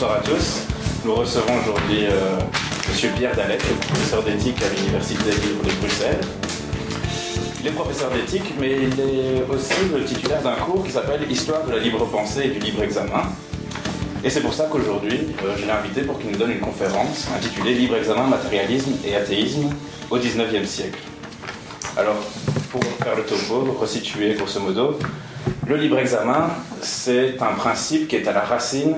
[0.00, 0.62] bonsoir à tous.
[1.04, 2.38] Nous recevons aujourd'hui euh,
[2.86, 3.10] M.
[3.16, 6.20] Pierre Dallet, professeur d'éthique à l'Université libre de Bruxelles.
[7.60, 11.64] Il est professeur d'éthique, mais il est aussi le titulaire d'un cours qui s'appelle Histoire
[11.64, 13.24] de la libre pensée et du libre examen.
[14.22, 17.26] Et c'est pour ça qu'aujourd'hui, euh, je l'ai invité pour qu'il nous donne une conférence
[17.36, 19.68] intitulée Libre examen, matérialisme et athéisme
[20.12, 21.00] au XIXe siècle.
[21.96, 22.22] Alors,
[22.70, 24.96] pour faire le topo, resituer grosso modo,
[25.66, 26.50] le libre examen,
[26.82, 28.94] c'est un principe qui est à la racine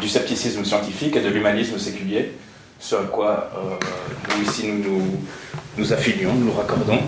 [0.00, 2.32] du scepticisme scientifique et de l'humanisme séculier,
[2.80, 3.76] ce à quoi euh,
[4.34, 5.02] nous ici nous, nous,
[5.76, 6.98] nous affilions, nous raccordons.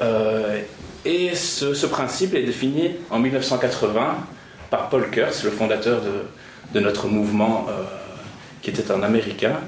[0.00, 0.62] Euh,
[1.04, 4.16] et ce, principe est défini en 1980
[4.70, 6.24] par Paul Kurtz, le fondateur de,
[6.74, 7.82] de notre mouvement euh,
[8.62, 9.60] qui était un Américain.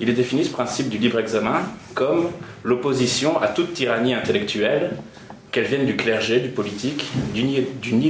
[0.00, 1.60] Il est défini ce principe du libre examen
[1.94, 2.30] comme
[2.64, 4.92] l'opposition à toute tyrannie intellectuelle,
[5.52, 8.02] qu'elle vienne du clergé, du politique, d'une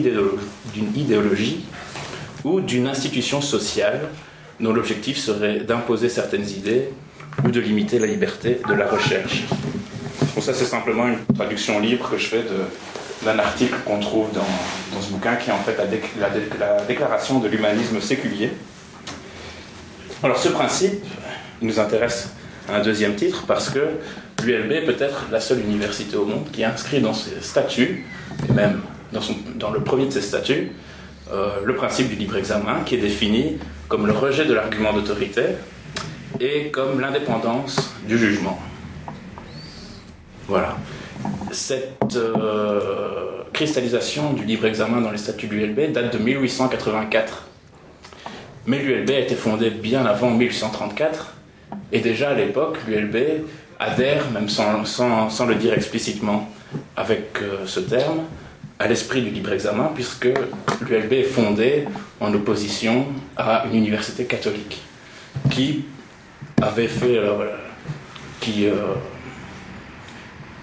[0.96, 1.64] idéologie
[2.44, 4.08] ou d'une institution sociale
[4.60, 6.88] dont l'objectif serait d'imposer certaines idées
[7.44, 9.44] ou de limiter la liberté de la recherche.
[10.40, 12.44] Ça, c'est simplement une traduction libre que je fais
[13.24, 14.40] d'un article qu'on trouve dans,
[14.92, 18.00] dans, ce bouquin qui est en fait la, déc la, dé la déclaration de l'humanisme
[18.00, 18.50] séculier.
[20.22, 21.04] Alors, ce principe,
[21.60, 22.30] nous intéresse
[22.68, 23.80] à un deuxième titre parce que
[24.44, 28.04] l'ULB est peut-être la seule université au monde qui inscrit dans ses statuts,
[28.48, 28.80] et même
[29.12, 30.72] dans, son, dans le premier de ses statuts,
[31.32, 35.42] euh, le principe du libre examen qui est défini comme le rejet de l'argument d'autorité
[36.40, 38.60] et comme l'indépendance du jugement.
[40.46, 40.76] Voilà.
[41.50, 47.48] Cette euh, cristallisation du libre examen dans les statuts de l'ULB date de 1884.
[48.66, 51.34] Mais l'ULB a été fondée bien avant 1834
[51.92, 53.44] et déjà à l'époque, l'ULB
[53.78, 56.48] adhère, même sans, le dire explicitement
[56.96, 58.20] avec euh, ce terme,
[58.82, 60.28] à l'esprit du libre examen, puisque
[60.80, 61.86] l'ULB est fondée
[62.20, 63.06] en opposition
[63.36, 64.82] à une université catholique
[65.50, 65.84] qui
[66.60, 67.16] avait fait.
[67.16, 67.46] Euh,
[68.40, 68.94] qui, euh,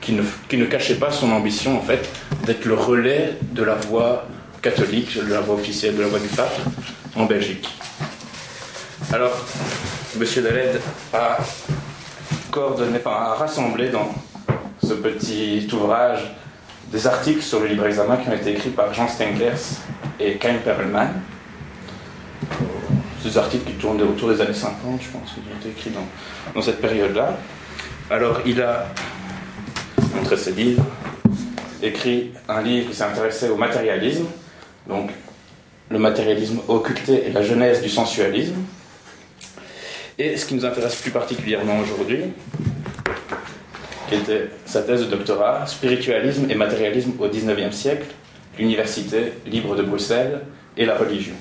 [0.02, 2.10] qui, ne, qui ne cachait pas son ambition, en fait,
[2.46, 4.28] d'être le relais de la voix
[4.62, 6.60] catholique, de la voix officielle, de la voix du pape
[7.16, 7.70] en Belgique.
[9.14, 9.32] Alors,
[10.20, 10.44] M.
[10.44, 10.82] Daled
[11.14, 11.38] a
[12.52, 14.14] coordonné, enfin, a rassemblé dans
[14.86, 16.20] ce petit ouvrage
[16.92, 19.80] des articles sur le libre examen qui ont été écrits par Jean Stengers
[20.20, 21.10] et Kain Perelman.
[23.22, 26.08] Ces articles qui tournent autour des années 50, je pense, qui ont été écrits dans,
[26.54, 27.38] dans cette période-là.
[28.10, 28.88] Alors, il a
[30.16, 30.84] montré ses livres,
[31.84, 34.26] écrit un livre qui s'est intéressé au matérialisme,
[34.88, 35.12] donc
[35.90, 38.56] le matérialisme occulté et la genèse du sensualisme.
[40.18, 42.26] Et ce qui nous intéresse plus particulièrement aujourd'hui,
[44.10, 48.08] qui était sa thèse de doctorat, Spiritualisme et matérialisme au XIXe siècle,
[48.58, 50.42] l'Université libre de Bruxelles
[50.76, 51.36] et la religion.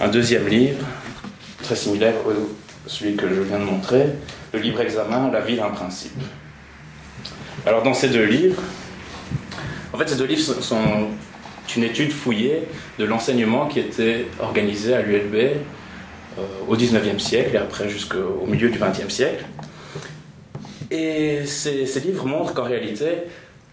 [0.00, 0.84] Un deuxième livre,
[1.62, 4.06] très similaire à celui que je viens de montrer,
[4.52, 6.20] Le libre examen, la vie d'un principe.
[7.64, 8.60] Alors dans ces deux livres,
[9.94, 11.08] en fait ces deux livres sont
[11.76, 12.64] une étude fouillée
[12.98, 18.68] de l'enseignement qui était organisé à l'ULB euh, au XIXe siècle et après jusqu'au milieu
[18.68, 19.44] du XXe siècle.
[20.92, 23.06] Et ces, livres montrent qu'en réalité,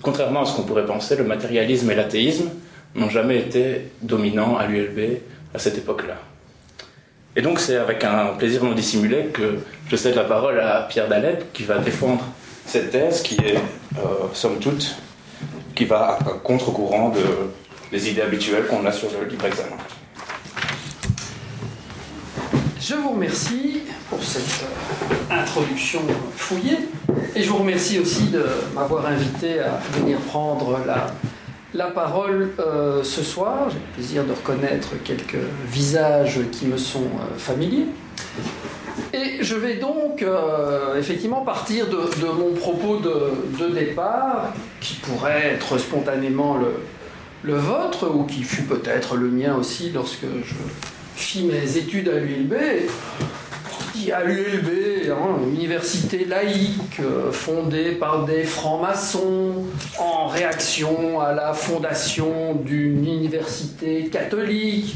[0.01, 2.49] contrairement à ce qu'on pourrait penser, le matérialisme et l'athéisme
[2.95, 5.17] n'ont jamais été dominants à l'ULB
[5.53, 6.15] à cette époque-là.
[7.35, 9.59] Et donc c'est avec un plaisir non dissimulé que
[9.89, 12.23] je cède la parole à Pierre Daleb qui va défendre
[12.65, 13.57] cette thèse qui est,
[13.97, 14.95] euh, somme toute,
[15.75, 17.21] qui va à contre-courant de,
[17.91, 19.75] des idées habituelles qu'on a sur le libre examen.
[22.79, 24.65] Je vous remercie pour cette
[25.29, 25.99] introduction
[26.37, 26.77] fouillée
[27.35, 31.07] et je vous remercie aussi de m'avoir invité à venir prendre la,
[31.73, 33.69] la parole euh, ce soir.
[33.69, 37.87] J'ai le plaisir de reconnaître quelques visages qui me sont euh, familiers.
[39.11, 44.95] Et je vais donc euh, effectivement partir de, de mon propos de, de, départ, qui
[44.95, 46.75] pourrait être spontanément le,
[47.43, 50.53] le vôtre, ou qui fut peut-être le mien aussi lorsque je
[51.19, 52.53] fis mes études à l'ULB.
[54.13, 59.65] À l'ULB, hein, université laïque euh, fondée par des francs-maçons
[59.99, 64.95] en réaction à la fondation d'une université catholique.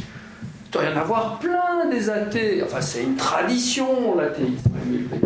[0.66, 2.64] Il doit y en avoir plein des athées.
[2.64, 5.26] Enfin, c'est une tradition, l'athéisme à l'ULB.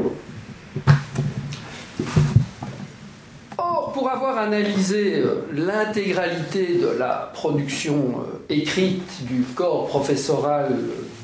[3.57, 10.75] Or, pour avoir analysé l'intégralité de la production écrite du corps professoral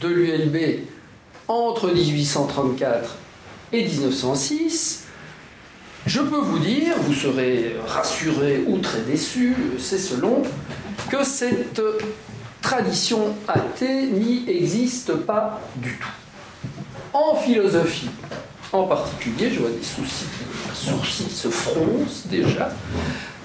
[0.02, 0.58] de l'ULB
[1.48, 3.16] entre 1834
[3.72, 5.04] et 1906,
[6.06, 10.42] je peux vous dire, vous serez rassuré ou très déçu, c'est selon,
[11.10, 11.82] que cette
[12.62, 16.10] tradition athée n'y existe pas du tout.
[17.14, 18.10] En philosophie,
[18.74, 20.26] en particulier, je vois des soucis,
[20.74, 22.72] sourcils se froncent déjà.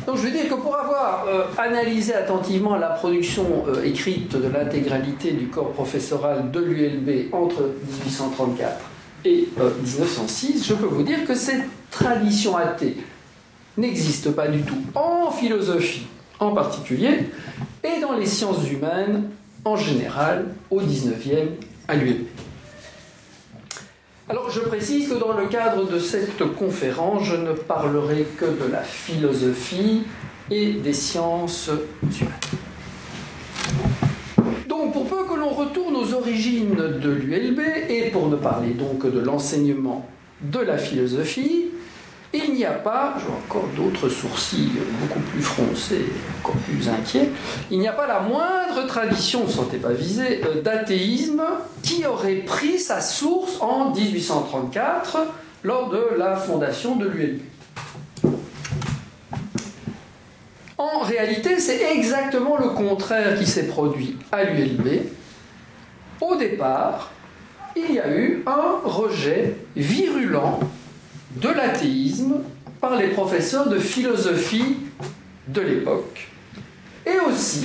[0.07, 4.49] Donc je veux dire que pour avoir euh, analysé attentivement la production euh, écrite de
[4.49, 7.61] l'intégralité du corps professoral de l'ULB entre
[8.05, 8.81] 1834
[9.27, 12.97] et 1906, euh, je peux vous dire que cette tradition athée
[13.77, 16.07] n'existe pas du tout en philosophie
[16.41, 17.27] en particulier
[17.85, 19.29] et dans les sciences humaines
[19.67, 21.49] en général au 19e
[21.87, 22.25] à l'ULB.
[24.31, 28.71] Alors je précise que dans le cadre de cette conférence, je ne parlerai que de
[28.71, 30.03] la philosophie
[30.51, 31.71] et des sciences
[32.03, 32.35] humaines.
[34.69, 39.11] Donc pour peu que l'on retourne aux origines de l'ULB et pour ne parler donc
[39.11, 40.07] de l'enseignement
[40.43, 41.69] de la philosophie,
[42.33, 46.07] il n'y a pas, j'ai encore d'autres sourcils beaucoup plus froncés,
[46.41, 47.31] encore plus inquiets,
[47.71, 51.43] il n'y a pas la moindre tradition, sentez pas euh, d'athéisme
[51.83, 55.19] qui aurait pris sa source en 1834
[55.63, 57.41] lors de la fondation de l'ULB.
[60.77, 64.87] En réalité, c'est exactement le contraire qui s'est produit à l'ULB.
[66.21, 67.11] Au départ,
[67.75, 70.61] il y a eu un rejet virulent
[71.37, 72.43] de l'athéisme
[72.81, 74.77] par les professeurs de philosophie
[75.49, 76.29] de l'époque,
[77.07, 77.65] et aussi,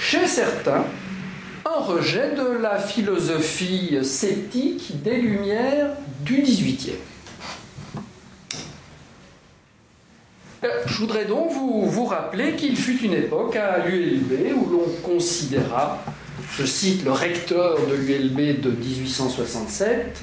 [0.00, 0.84] chez certains,
[1.64, 5.90] un rejet de la philosophie sceptique des Lumières
[6.20, 6.94] du XVIIIe.
[10.64, 14.88] Euh, je voudrais donc vous, vous rappeler qu'il fut une époque à l'ULB où l'on
[15.02, 16.02] considéra,
[16.56, 20.20] je cite le recteur de l'ULB de 1867,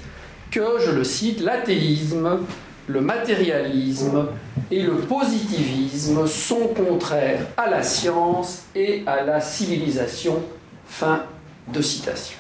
[0.54, 2.42] que, je le cite, l'athéisme,
[2.88, 4.28] le matérialisme
[4.70, 10.44] et le positivisme sont contraires à la science et à la civilisation.
[10.86, 11.24] Fin
[11.68, 12.38] de citation.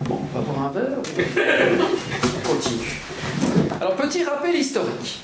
[0.00, 3.00] Bon, on va boire un verre On continue?
[3.80, 5.20] Alors, petit rappel historique.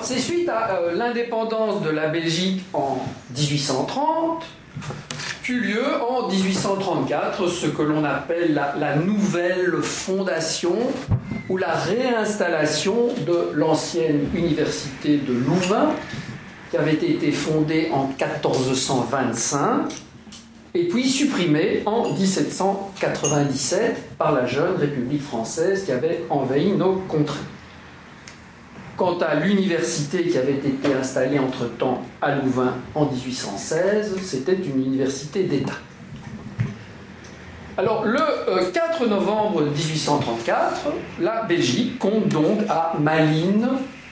[0.00, 3.04] C'est suite à euh, l'indépendance de la Belgique en
[3.36, 4.42] 1830
[5.60, 10.76] lieu en 1834 ce que l'on appelle la, nouvelle fondation
[11.48, 15.90] ou la réinstallation de l'ancienne université de Louvain
[16.70, 19.90] qui avait été fondée en 1425
[20.74, 27.38] et puis supprimée en 1797 par la jeune République française qui avait envahi nos contrées.
[28.98, 35.44] Quant à l'université qui avait été installée entre-temps à Louvain en 1816, c'était une université
[35.44, 35.78] d'État.
[37.76, 38.18] Alors, le
[38.72, 40.88] 4 euh, novembre 1834,
[41.20, 43.68] la Belgique compte donc à Malines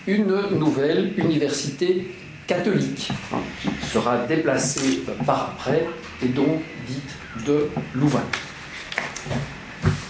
[0.06, 2.14] une nouvelle université
[2.46, 5.84] catholique hein, qui sera déplacée par après
[6.22, 8.22] et donc dite de Louvain.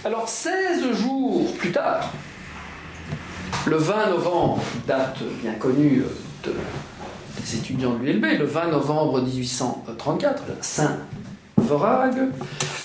[0.05, 2.13] Alors, 16 jours plus tard,
[3.65, 6.03] le 20 novembre, date bien connue
[6.45, 10.97] des étudiants de l'ULB, le 20 novembre 1834, Saint
[11.57, 12.15] Vorag,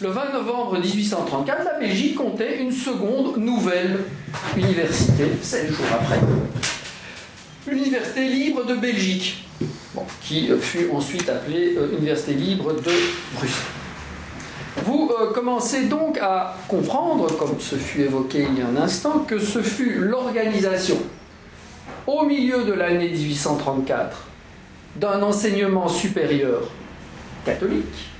[0.01, 4.01] le 20 novembre 1834, la Belgique comptait une seconde nouvelle
[4.57, 6.21] université, 16 jours après,
[7.67, 9.47] l'Université libre de Belgique,
[10.23, 12.91] qui fut ensuite appelée euh, Université libre de
[13.35, 13.82] Bruxelles.
[14.79, 19.21] Vous euh, commencez donc à comprendre, comme ce fut évoqué il y a un instant,
[19.21, 20.97] que ce fut l'organisation,
[22.07, 24.27] au milieu de l'année 1834,
[24.97, 26.63] d'un enseignement supérieur
[27.45, 28.11] catholique,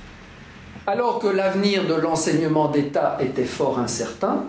[0.85, 4.45] alors que l'avenir de l'enseignement d'État était fort incertain,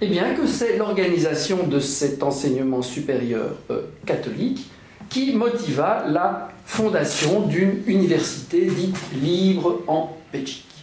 [0.00, 4.70] et eh bien que c'est l'organisation de cet enseignement supérieur euh, catholique
[5.08, 10.75] qui motiva la fondation d'une université dite libre en Belgique.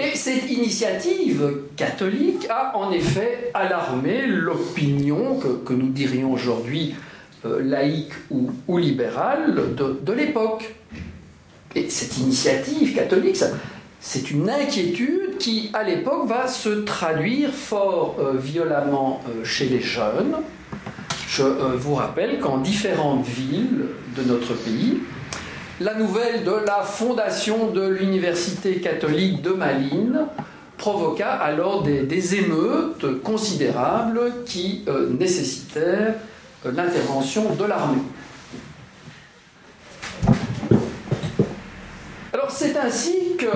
[0.00, 6.94] Et cette initiative catholique a en effet alarmé l'opinion que, nous dirions aujourd'hui
[7.44, 10.74] euh, laïque ou, libérale de, l'époque.
[11.74, 13.44] Et cette initiative catholique,
[14.00, 19.82] c'est une inquiétude qui, à l'époque, va se traduire fort euh, violemment euh, chez les
[19.82, 20.36] jeunes.
[21.28, 21.42] Je
[21.76, 23.84] vous rappelle qu'en différentes villes
[24.16, 24.98] de notre pays,
[25.80, 30.26] la nouvelle de la fondation de l'Université catholique de Malines
[30.76, 36.14] provoqua alors des, émeutes considérables qui euh, nécessitèrent
[36.66, 38.02] euh, l'intervention de l'armée.
[42.32, 43.46] Alors c'est ainsi que,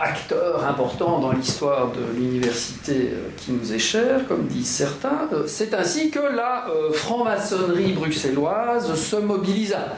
[0.00, 5.74] acteur important dans l'histoire de l'université euh, qui nous est chère, comme disent certains, c'est
[5.74, 9.88] ainsi que la franc-maçonnerie bruxelloise se mobilisa.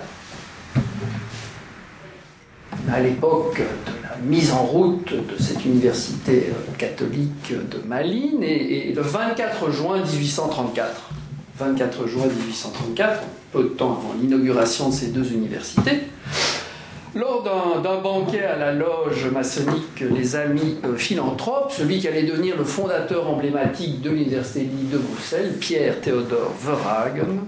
[2.95, 9.03] À l'époque de la mise en route de cette université catholique de Malines, et, le
[9.03, 11.11] 24 juin 1834,
[11.59, 16.03] 24 juin 1834, peu de temps avant l'inauguration de ces deux universités,
[17.17, 17.43] lors
[17.83, 22.65] d'un banquet à la loge maçonnique Les Amis euh, Philanthropes, celui qui allait devenir le
[22.65, 27.41] fondateur emblématique de l'Université de Bruxelles, Pierre Théodore Verhagen,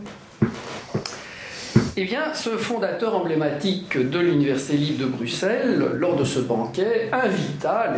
[1.98, 7.94] eh bien, ce fondateur emblématique de l'Université libre de Bruxelles, lors de ce banquet, invita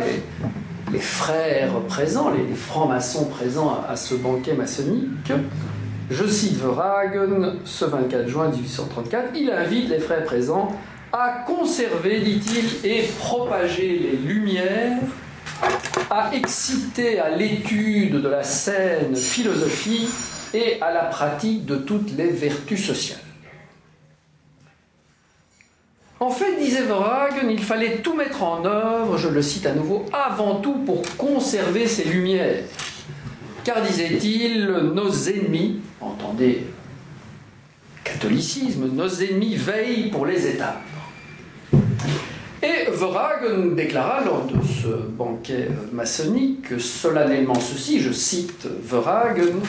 [0.91, 5.33] les, frères présents, les, francs-maçons présents à, à, ce banquet maçonnique.
[6.09, 10.69] Je cite Verhagen, ce 24 juin 1834, il invite les frères présents
[11.11, 14.99] à conserver, dit-il, et propager les lumières,
[16.09, 20.07] à exciter à l'étude de la saine philosophie
[20.53, 23.28] et à la pratique de toutes les vertus sociales.
[26.21, 30.05] En fait, disait Verhagen, il fallait tout mettre en œuvre, je le cite à nouveau,
[30.11, 32.63] avant tout pour conserver ces lumières.
[33.63, 36.65] Car, disait-il, nos ennemis, entendez
[38.03, 40.79] catholicisme, nos ennemis veillent pour les éteindre.
[42.61, 49.61] Et Verhagen déclara lors de ce banquet maçonnique solennellement ceci, je cite Verhagen,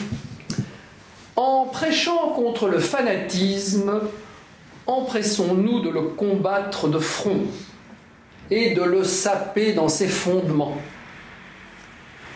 [1.37, 4.01] En prêchant contre le fanatisme,
[4.87, 7.41] empressons-nous de le combattre de front
[8.49, 10.77] et de le saper dans ses fondements.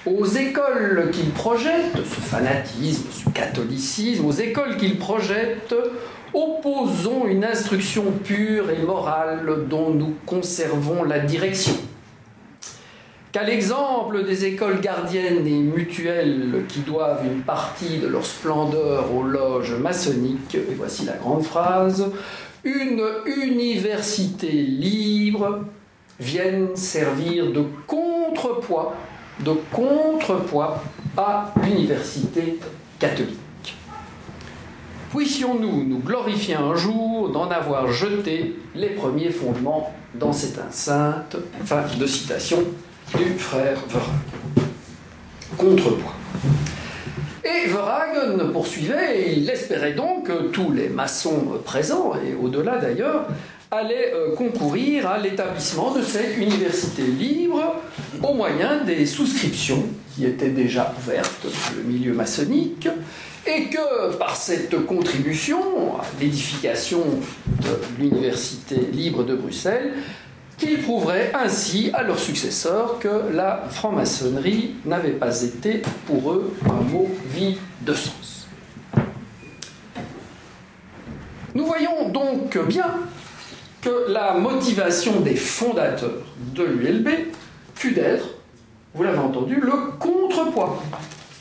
[0.05, 5.73] Aux écoles qu'il projette, ce fanatisme, ce catholicisme, aux écoles qu'il projette,
[6.33, 11.75] opposons une instruction pure et morale dont nous conservons la direction.
[13.35, 19.23] Qu'à l'exemple des écoles gardiennes et mutuelles qui doivent une partie de leur splendeur aux
[19.23, 22.09] loges maçonniques, et voici la grande phrase,
[22.63, 25.65] une université libre
[26.17, 28.95] vienne servir de contrepoids,
[29.41, 29.51] de
[31.17, 32.57] à l'université
[32.99, 33.75] catholique.
[35.13, 41.35] Puissions-nous nous glorifier un jour d'en avoir jeté les premiers fondements dans cette enceinte.
[41.65, 42.63] Fin de citation
[43.13, 44.67] du frère Verhagen.
[45.57, 46.13] Contrepoint.
[47.43, 53.27] Et Verhagen poursuivait, et il espérait donc que tous les maçons présents, et au-delà d'ailleurs,
[53.71, 57.75] allaient euh, concourir à l'établissement de cette université libre
[58.21, 59.83] au moyen des souscriptions
[60.15, 62.87] qui étaient déjà ouvertes dans le milieu maçonnique
[63.45, 67.03] et que par cette contribution à l'édification
[67.61, 69.93] de l'Université libre de Bruxelles,
[70.57, 76.83] qu'ils prouveraient ainsi à leurs successeurs que la franc-maçonnerie n'avait pas été pour eux un
[76.91, 78.47] mot vide de sens.
[81.53, 82.91] Nous voyons donc bien
[83.81, 87.09] que la motivation des fondateurs de l'ULB
[87.75, 88.25] fut d'être,
[88.93, 90.81] vous l'avez entendu, le contrepoids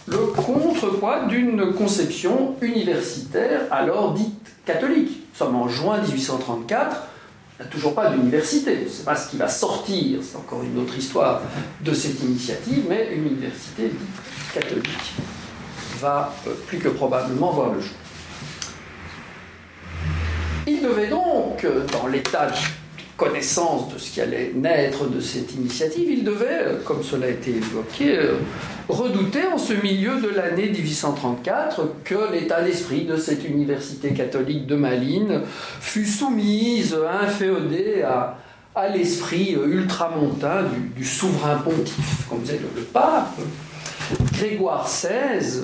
[0.06, 5.09] le contrepoids d'une conception universitaire alors dite catholique.
[5.09, 7.09] Nous sommes en juin 1834,
[7.58, 8.78] il n'y a toujours pas d'université.
[8.78, 11.40] Je ne sais pas ce qui va sortir, c'est encore une autre histoire
[11.80, 13.92] de cette initiative, mais une université
[14.52, 15.12] catholique
[16.00, 17.94] va euh, plus que probablement voir le jour.
[20.66, 22.56] Il devait donc, euh, dans l'état de
[23.16, 27.30] connaissance de ce qui allait naître de cette initiative, il devait, euh, comme cela a
[27.30, 28.18] été évoqué,
[28.88, 34.76] redouter en ce milieu de l'année 1834 que l'état d'esprit de cette université catholique de
[34.76, 35.42] Malines
[35.80, 38.37] fût soumise, inféodée à,
[38.75, 43.38] à l'esprit ultramontain du, du, souverain pontife, comme disait le, le pape,
[44.33, 45.62] Grégoire XVI,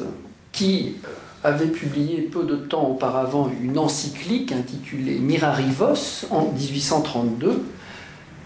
[0.52, 0.96] qui
[1.42, 7.64] avait publié peu de temps auparavant une encyclique intitulée Mirarivos en 1832,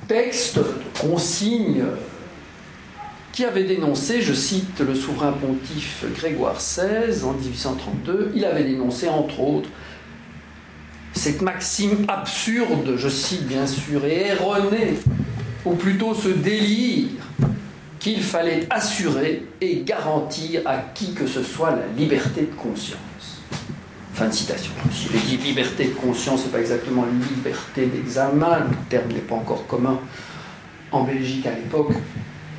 [0.07, 0.65] texte de
[1.01, 1.85] consigne
[3.33, 9.09] qui avait dénoncé, je cite le souverain pontife Grégoire XVI en 1832, il avait dénoncé
[9.09, 9.71] entre autres
[11.15, 14.99] cette maxime absurde, je cite bien sûr, et erronée,
[15.65, 17.09] ou plutôt ce délire
[18.05, 22.99] qu'il fallait assurer et garantir à qui que ce soit la liberté de conscience.
[24.13, 24.73] Fin de citation.
[24.93, 29.21] Si je dis liberté de conscience, ce n'est pas exactement liberté d'examen, le terme n'est
[29.21, 29.99] pas encore commun
[30.93, 31.93] en Belgique à l'époque,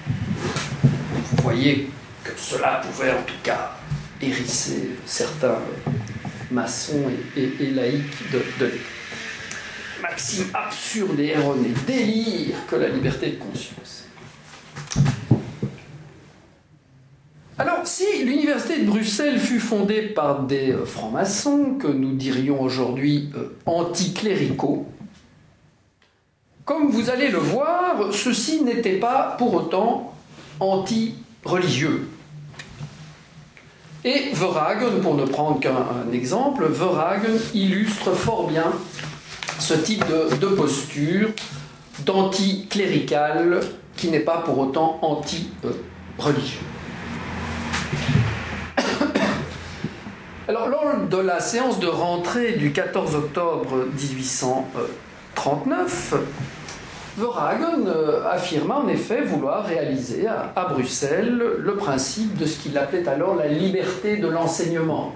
[0.08, 1.92] vous voyez
[2.24, 3.78] que cela pouvait en tout cas
[4.20, 5.60] hérisser certains
[6.50, 7.04] maçons
[7.38, 8.72] et laïcs de, de
[10.02, 13.95] maxime absurde et erronée, délire que la liberté de conscience.
[17.57, 23.29] Alors, si l'université de Bruxelles fut fondée par des euh, francs-maçons, que nous dirions aujourd'hui
[23.38, 24.85] euh, anticléricaux,
[26.65, 30.13] comme vous allez le voir, ceci n'était pas pour autant
[30.59, 32.09] anti-religieux.
[34.03, 38.74] Et Verhagen, pour ne prendre qu'un exemple, Verhagen illustre fort bien
[39.59, 40.03] ce type
[40.41, 41.29] de, posture
[42.05, 43.62] d'anti-clérical
[43.95, 46.75] qui n'est pas pour autant anti-religieux.
[50.48, 56.14] Alors, lors de la séance de rentrée du 14 octobre 1839,
[57.18, 63.08] Verhagen euh, affirma en effet vouloir réaliser à, Bruxelles le principe de ce qu'il appelait
[63.08, 65.16] alors la liberté de l'enseignement.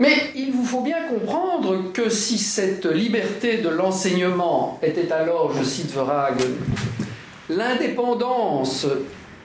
[0.00, 5.62] Mais il vous faut bien comprendre que si cette liberté de l'enseignement était alors, je
[5.62, 6.56] cite Verhagen,
[7.48, 8.88] l'indépendance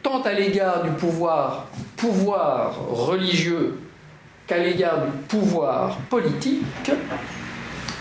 [0.02, 3.80] tant à l'égard du pouvoir, pouvoir religieux
[4.46, 6.92] qu'à l'égard du pouvoir politique,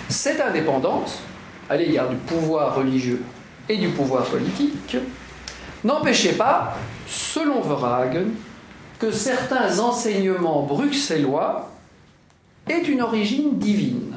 [0.09, 1.21] cette indépendance
[1.69, 3.23] à l'égard du pouvoir religieux
[3.69, 4.97] et du pouvoir politique,
[5.83, 6.77] n'empêchait pas,
[7.09, 8.29] selon Verhagen,
[8.99, 11.71] que certains enseignements bruxellois
[12.69, 14.17] aient une origine divine.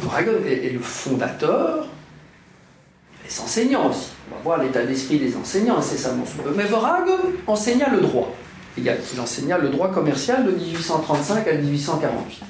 [0.00, 1.86] Verhagen est, le fondateur,
[3.24, 4.11] les enseignants aussi.
[4.32, 8.34] Va voir l'état d'esprit des enseignants incessamment sous Mais Verhagen enseigna le droit.
[8.78, 12.42] Il enseigna le droit commercial de 1835 à 1848.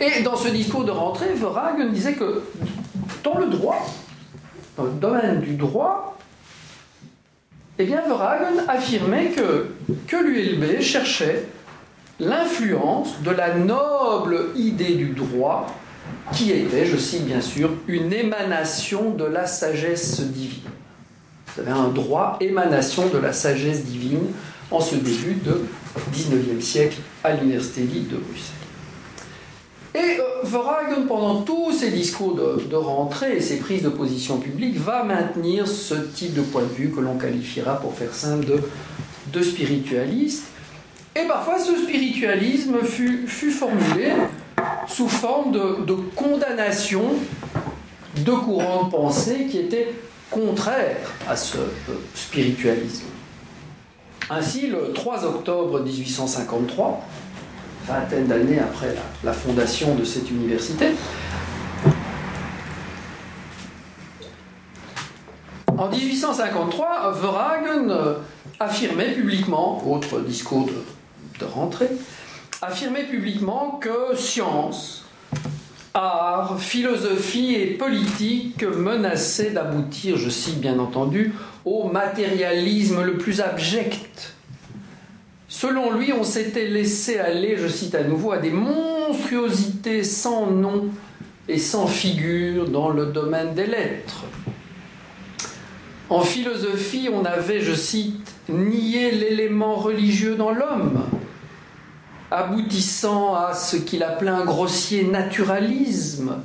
[0.00, 2.42] Et dans ce discours de rentrée, Verhagen disait que
[3.22, 3.86] dans le droit,
[4.76, 6.18] dans le domaine du droit,
[7.78, 9.68] eh bien, Verhagen affirmait que
[10.16, 11.46] l'ULB cherchait
[12.18, 15.66] l'influence de la noble idée du droit
[16.32, 20.70] qui était, je cite bien sûr, une émanation de la sagesse divine.
[21.54, 24.26] Vous avez un droit émanation de la sagesse divine
[24.70, 25.62] en ce début de
[26.14, 28.62] 19e siècle à l'Université libre de Bruxelles.
[29.94, 34.78] Et euh, Verhagen, pendant tous ses discours de, rentrée et ses prises de position publique,
[34.78, 38.46] va maintenir ce type de point de vue que l'on qualifiera, pour faire simple,
[39.26, 40.44] de, spiritualiste.
[41.14, 44.12] Et parfois, ce spiritualisme fut, formulé
[44.88, 47.02] sous forme de, de, condamnation
[48.16, 49.92] de courants de pensée qui étaient
[50.32, 53.04] contraires à ce euh, spiritualisme.
[54.30, 57.02] Ainsi, le 3 octobre 1853,
[57.86, 60.86] vingtaine d'années après la, fondation de cette université.
[65.76, 68.14] En 1853, Verhagen euh,
[68.58, 70.84] affirmait publiquement, autre discours de,
[71.40, 71.90] de rentrée,
[72.62, 75.01] affirmait publiquement que science,
[75.94, 81.32] art, philosophie et politique menaçaient d'aboutir, je cite bien entendu,
[81.64, 84.34] au matérialisme le plus abject
[85.52, 90.86] Selon lui, on s'était laissé aller, je cite à nouveau, à des monstruosités sans nom
[91.46, 94.24] et sans figure dans le domaine des lettres.
[96.08, 101.04] En philosophie, on avait, je cite, nié l'élément religieux dans l'homme,
[102.32, 106.36] aboutissant à ce qu'il appelait un grossier naturalisme,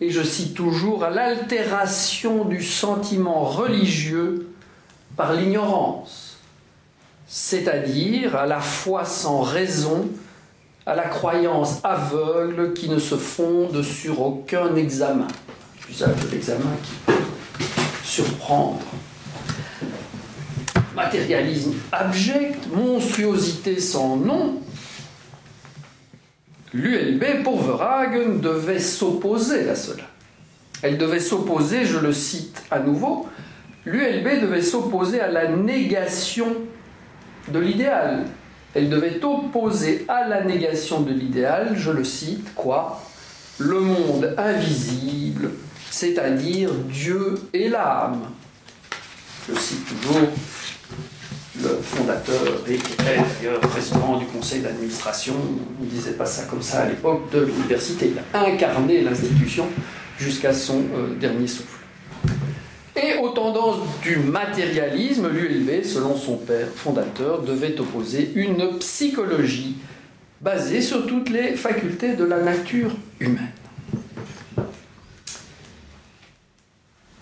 [0.00, 4.48] et je cite toujours, à l'altération du sentiment religieux
[5.16, 6.34] par l'ignorance
[7.36, 10.08] c'est-à-dire à la foi sans raison,
[10.86, 15.26] à la croyance aveugle qui ne se fonde sur aucun examen.
[15.88, 17.12] L'usage de l'examen qui peut
[18.04, 18.84] surprendre.
[20.94, 24.60] Matérialisme abject, monstruosité sans nom.
[26.74, 30.02] L'ULB, pour Verhagen, devait s'opposer à cela.
[30.82, 33.28] Elle devait s'opposer, je le cite à nouveau,
[33.86, 36.48] l'ULB devait s'opposer à la négation
[37.48, 38.24] de l'idéal.
[38.74, 43.00] Elle devait opposer à la négation de l'idéal, je le cite, quoi?
[43.58, 45.52] Le monde invisible,
[45.90, 48.22] c'est-à-dire Dieu et l'âme.
[49.48, 50.28] Je cite toujours
[51.62, 55.34] le fondateur et d'ailleurs président du conseil d'administration,
[55.80, 58.12] on ne disait pas ça comme ça à l'époque, de l'université.
[58.12, 59.66] Il a incarné l'institution
[60.18, 61.78] jusqu'à son euh, dernier souffle.
[62.96, 69.76] Et aux tendances du matérialisme, l'ULB, selon son père fondateur, devait opposer une psychologie
[70.40, 73.52] basée sur toutes les facultés de la nature humaine.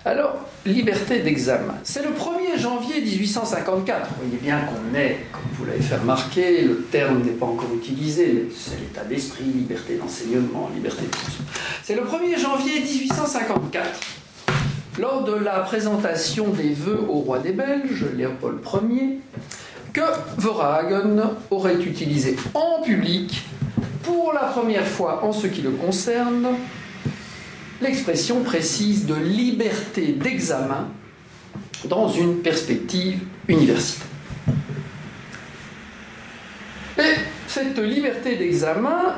[0.05, 1.75] Alors, liberté d'examen.
[1.83, 4.09] C'est le 1er janvier 1854.
[4.09, 7.71] Vous voyez bien qu'on est, comme vous l'avez fait remarquer, le terme n'est pas encore
[7.75, 11.09] utilisé, c'est l'état d'esprit, liberté d'enseignement, liberté de
[11.83, 14.01] C'est le 1er janvier 1854,
[15.01, 19.19] lors de la présentation des vœux au roi des Belges, Léopold Ier,
[19.93, 20.01] que
[20.39, 23.43] Verhagen aurait utilisé en public,
[24.05, 26.49] pour la première fois en ce qui le concerne,
[27.83, 30.89] l'expression précise de liberté d'examen
[31.89, 34.07] dans une perspective universitaire.
[36.99, 37.15] Et
[37.49, 39.17] cette liberté d'examen,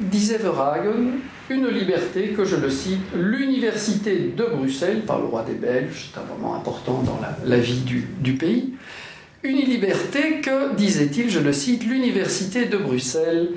[0.00, 1.18] disait Verhagen,
[1.50, 6.18] une liberté que, je le cite, l'université de Bruxelles, par le roi des Belges, c'est
[6.18, 8.72] un moment important dans la, vie du, du pays,
[9.42, 13.48] une liberté que, disait-il, je le cite, l'université de Bruxelles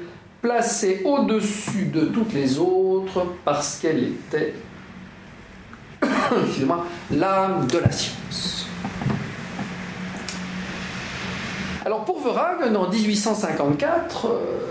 [0.46, 4.54] placée au-dessus de toutes les autres parce qu'elle était
[7.12, 8.68] l'âme de la science.
[11.84, 14.68] Alors pour Verhagen, en 1854, euh,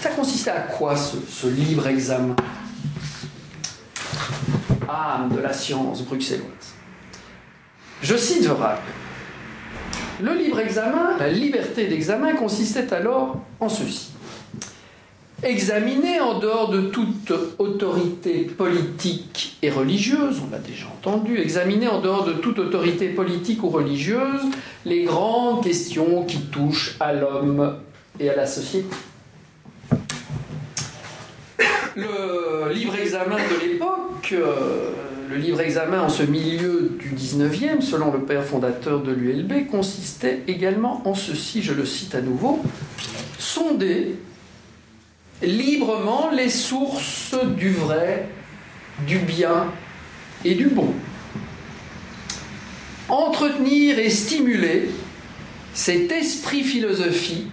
[0.00, 2.34] ça consistait à quoi ce, libre examen?
[4.88, 6.48] Âme de la science bruxelloise.
[8.00, 8.80] Je cite Verhagen.
[10.20, 14.10] Le libre examen, la liberté d'examen consistait alors en ceci.
[15.44, 22.00] Examiner en dehors de toute autorité politique et religieuse, on l'a déjà entendu, examiner en
[22.00, 24.42] dehors de toute autorité politique ou religieuse
[24.84, 27.76] les grandes questions qui touchent à l'homme
[28.18, 28.88] et à la société.
[31.94, 34.90] Le libre examen de l'époque, euh,
[35.28, 40.42] le libre examen en ce milieu du 19e, selon le père fondateur de l'ULB, consistait
[40.48, 42.62] également en ceci, je le cite à nouveau,
[43.38, 44.16] sonder
[45.42, 48.28] librement les sources du vrai,
[49.06, 49.66] du bien
[50.44, 50.94] et du bon.
[53.08, 54.90] Entretenir et stimuler
[55.74, 57.50] cet esprit philosophique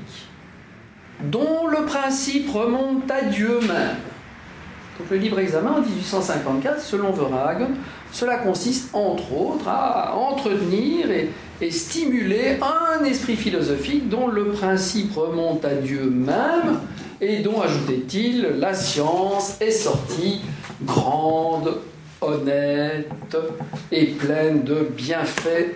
[1.23, 3.97] dont le principe remonte à Dieu même
[4.97, 7.71] donc le libre examen en 1854, selon Verhagen,
[8.12, 11.31] cela consiste entre autres à entretenir et,
[11.69, 16.79] stimuler un esprit philosophique dont le principe remonte à Dieu même
[17.19, 20.41] et dont, ajoutait-il, la science est sortie
[20.84, 21.77] grande,
[22.21, 23.38] honnête
[23.91, 25.75] et pleine de bienfaits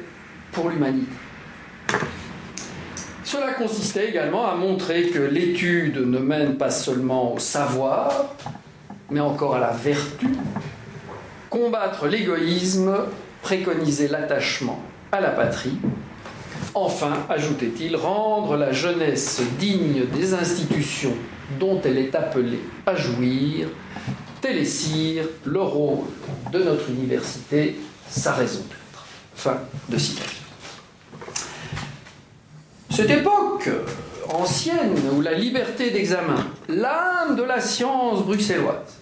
[0.52, 1.12] pour l'humanité.
[3.24, 8.36] Cela consistait également à montrer que l'étude ne mène pas seulement au savoir,
[9.12, 10.28] mais encore à la vertu,
[11.50, 12.96] combattre l'égoïsme,
[13.42, 15.78] préconiser l'attachement à la patrie,
[16.74, 21.16] enfin, ajoutait-il, rendre la jeunesse digne des institutions
[21.60, 23.70] dont elle est appelée à jouir,
[24.42, 26.06] tel est, le rôle
[26.52, 29.06] de notre université, sa raison d'être.
[29.36, 30.44] Fin de citation.
[32.90, 33.70] Cette époque
[34.34, 38.99] ancienne où la liberté d'examen, l'âme de la science bruxelloise,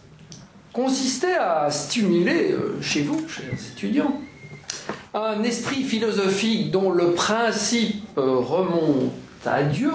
[0.77, 4.21] consistait à stimuler euh, chez vous, chers étudiants,
[5.15, 9.11] un esprit philosophique dont le principe euh, remonte
[9.43, 9.91] à Dieu,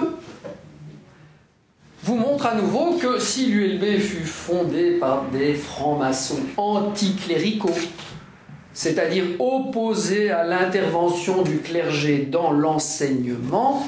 [2.03, 7.71] vous montre à nouveau que si l'ULB fut fondée par des francs-maçons anticléricaux,
[8.75, 13.87] c'est-à-dire opposés à l'intervention du clergé dans l'enseignement,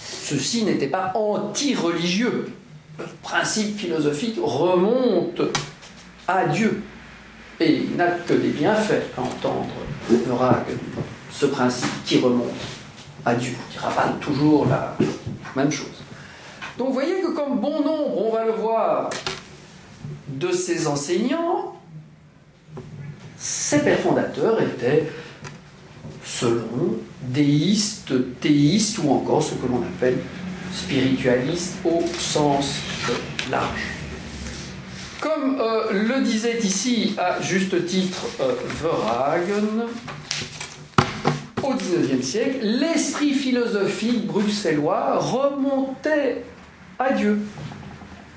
[0.00, 2.52] ceci n'était pas anti-religieux.
[3.00, 5.40] Le principe philosophique remonte
[6.38, 6.82] à Dieu.
[7.58, 9.66] Et il n'a que des bienfaits à entendre
[11.30, 12.48] ce principe qui remonte
[13.24, 13.52] à Dieu.
[13.52, 14.96] Il ne dira pas toujours la
[15.54, 15.86] même chose.
[16.78, 19.10] Donc vous voyez que comme bon nombre, on va le voir,
[20.28, 21.76] de ces enseignants,
[23.36, 25.10] ces pères fondateurs étaient,
[26.24, 30.18] selon, déistes, théistes ou encore ce que l'on appelle
[30.72, 32.76] spiritualistes au sens
[33.50, 33.99] large.
[35.20, 39.86] Comme euh, le disait ici à juste titre euh, Verhagen,
[41.62, 46.44] au XIXe siècle, l'esprit philosophique bruxellois remontait
[46.98, 47.38] à Dieu.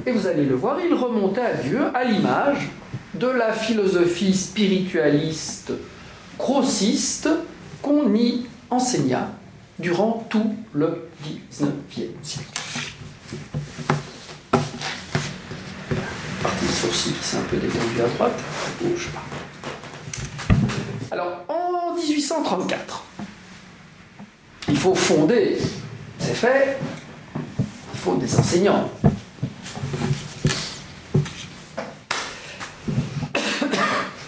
[0.06, 2.70] Et vous allez le voir, il remontait à Dieu à l'image
[3.14, 5.72] de la philosophie spiritualiste
[6.38, 7.30] grossiste
[7.82, 9.30] qu'on y enseigna
[9.80, 12.64] durant tout le XIXe siècle.
[16.44, 18.34] partie sourcil s'est un peu détendu à droite,
[18.68, 19.10] à gauche.
[21.12, 23.04] Alors, en 1834,
[24.68, 25.58] il faut fonder,
[26.20, 26.78] c'est fait,
[27.38, 28.90] il faut des enseignants.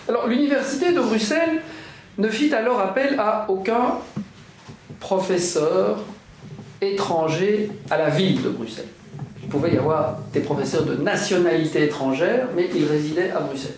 [0.07, 1.61] Alors, l'université de Bruxelles
[2.17, 3.97] ne fit alors appel à aucun
[5.01, 6.05] professeur
[6.79, 8.87] étranger à la ville de Bruxelles.
[9.45, 13.75] Il pouvait y avoir des professeurs de nationalité étrangère, mais ils résidaient à Bruxelles.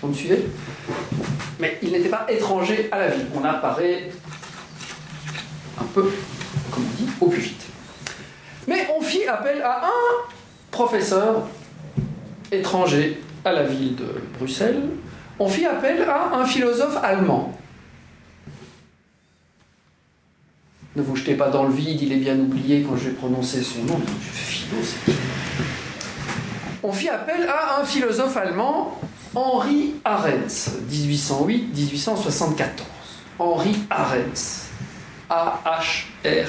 [0.00, 0.46] Vous me suivez?
[1.60, 3.26] Mais ils n'étaient pas étrangers à la ville.
[3.34, 4.08] On apparaît
[5.78, 6.10] un peu,
[6.72, 7.66] comme on dit, au plus vite.
[8.66, 10.30] Mais on fit appel à un
[10.70, 11.42] professeur
[12.50, 14.06] étranger à la ville de
[14.38, 14.80] Bruxelles.
[15.38, 17.57] On fit appel à un philosophe allemand.
[20.98, 23.62] Ne vous jetez pas dans le vide, il est bien oublié quand je vais prononcer
[23.62, 24.00] son nom.
[24.32, 24.78] Philo,
[26.82, 28.98] On fit appel à un philosophe allemand,
[29.32, 32.64] Henri Arens, 1808-1874.
[33.38, 34.64] Henri Arens.
[35.30, 36.40] A-H-R-E-N-S.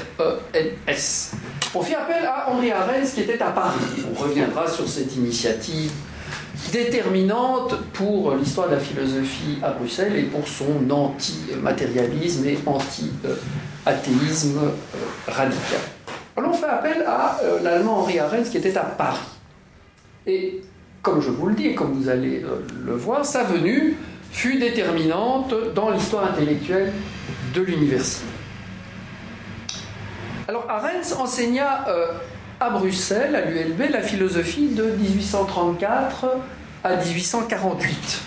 [1.76, 4.02] On fit appel à Henri Arens qui était à Paris.
[4.12, 5.92] On reviendra sur cette initiative
[6.72, 13.38] déterminante pour l'histoire de la philosophie à Bruxelles et pour son anti-matérialisme et anti-athéisme
[13.88, 14.70] euh,
[15.28, 15.80] radical.
[16.38, 19.18] Alors on fait appel à euh, l'allemand Henri Arens qui était à Paris.
[20.28, 20.62] Et
[21.02, 23.98] comme je vous le dis comme vous allez euh, le voir, sa venue
[24.32, 26.92] fut déterminante dans l'histoire intellectuelle
[27.54, 28.26] de l'université.
[30.48, 31.86] Alors Arens enseigna
[32.60, 36.26] à Bruxelles, à l'ULB, la philosophie de 1834
[36.84, 38.22] à 1848.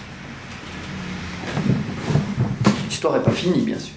[2.89, 3.95] L'histoire n'est pas finie, bien sûr.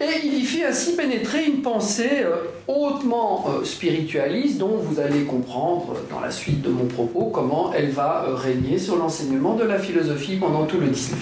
[0.00, 2.36] Et il y fit ainsi pénétrer une pensée euh,
[2.68, 7.90] hautement euh, spiritualiste dont vous allez comprendre dans la suite de mon propos comment elle
[7.90, 11.14] va régner sur l'enseignement de la philosophie pendant tout le 19e.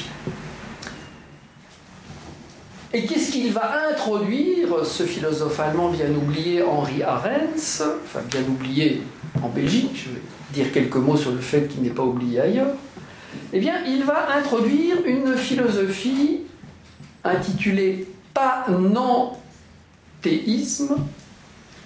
[2.93, 9.03] Et qu'est-ce qu'il va introduire, ce philosophe allemand bien oublié, Henri Arens, enfin bien oublié
[9.43, 12.75] en Belgique, je vais dire quelques mots sur le fait qu'il n'est pas oublié ailleurs,
[13.53, 16.41] eh bien, il va introduire une philosophie
[17.25, 18.07] intitulée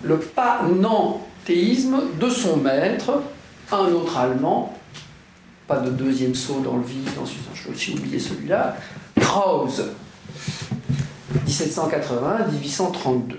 [0.02, 3.22] le panenthéisme de son maître,
[3.70, 4.76] un autre allemand,
[5.66, 8.76] pas de deuxième saut dans le vide, je vais aussi oublier celui-là,
[9.20, 9.90] Krause.
[11.46, 13.36] 1780-1832.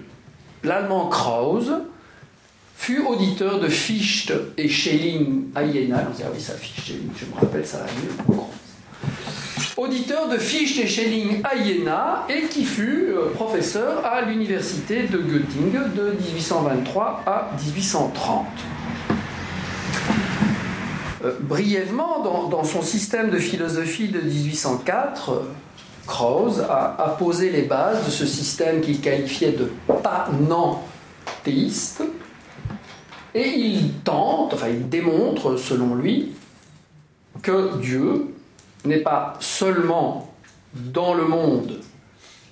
[0.63, 1.73] L'allemand Krause
[2.77, 6.03] fut auditeur de Fichte et Schelling à Jena.
[6.07, 8.11] ah oui, ça, Fichte, je me rappelle, ça mieux.
[9.77, 15.17] Auditeur de Fichte et Schelling à Jena et qui fut euh, professeur à l'université de
[15.17, 18.45] Göttingen de 1823 à 1830.
[21.23, 25.43] Euh, brièvement, dans, son système de philosophie de 1804,
[26.07, 29.71] Krause a, posé les bases de ce système qu'il qualifiait de
[30.03, 32.03] panenthéiste.
[33.33, 36.33] Et il tente, enfin il démontre, selon lui,
[37.41, 38.33] que Dieu
[38.85, 40.33] n'est pas seulement
[40.73, 41.79] dans le monde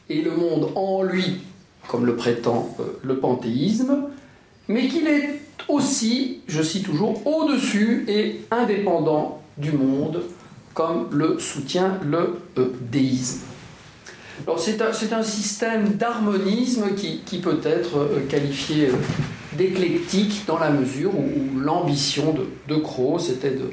[0.09, 1.41] et le monde en lui,
[1.87, 4.09] comme le prétend euh, le panthéisme,
[4.67, 10.23] mais qu'il est aussi, je cite toujours, au-dessus et indépendant du monde
[10.73, 13.41] comme le soutient le euh, déisme.
[14.57, 18.89] C'est un, système d'harmonisme qui, peut être euh, qualifié
[19.53, 22.81] d'éclectique dans la mesure où, l'ambition de, de
[23.31, 23.71] était de,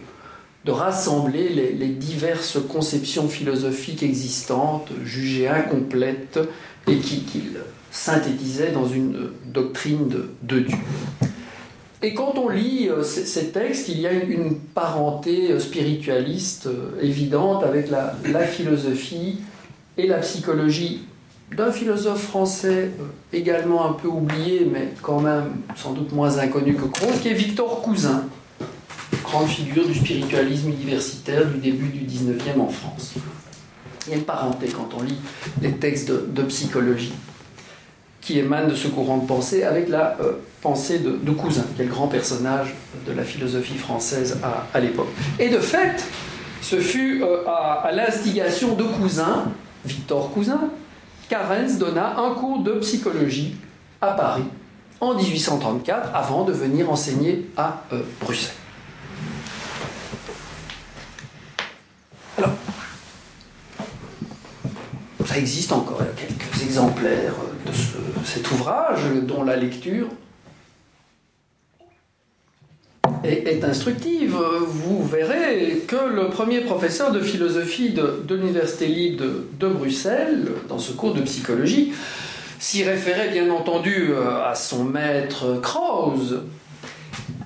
[0.73, 6.39] rassembler les, diverses conceptions philosophiques existantes, jugées incomplètes,
[6.89, 7.59] et qu'il
[7.91, 10.09] synthétisait dans une doctrine
[10.43, 10.79] de Dieu.
[12.03, 17.01] Et quand on lit euh, ces textes, il y a une parenté euh, spiritualiste euh,
[17.01, 19.41] évidente avec la, philosophie
[19.97, 21.05] et la psychologie
[21.57, 22.91] d'un philosophe français
[23.33, 27.35] également un peu oublié, mais quand même sans doute moins inconnu que Croce, qui est
[27.35, 28.25] Victor Cousin,
[29.27, 33.15] grande figure du spiritualisme universitaire du début du 19e en France.
[34.07, 35.19] Il y a une parenté quand on lit
[35.61, 37.13] les textes de psychologie
[38.27, 41.85] qui émane de ce courant de pensée avec la euh, pensée de, Cousin, qui est
[41.85, 42.75] le grand personnage
[43.07, 44.41] de la philosophie française
[44.75, 45.07] à, l'époque.
[45.39, 46.05] Et de fait,
[46.61, 49.45] ce fut euh, à, l'instigation de Cousin,
[49.85, 50.71] Victor Cousin,
[51.29, 53.55] qu'Arens donna un cours de psychologie
[54.01, 54.45] à Paris
[55.01, 58.55] en 1834 avant de venir enseigner à euh, Bruxelles.
[62.39, 62.53] Alors,
[65.25, 67.73] ça existe encore, il y a quelques exemplaires de
[68.25, 70.09] cet ouvrage dont la lecture
[73.25, 74.37] est, instructive.
[74.67, 79.25] Vous verrez que le premier professeur de philosophie de, l'Université libre
[79.59, 81.93] de, Bruxelles, dans ce cours de psychologie,
[82.59, 84.11] s'y référait bien entendu
[84.45, 86.43] à son maître Krause,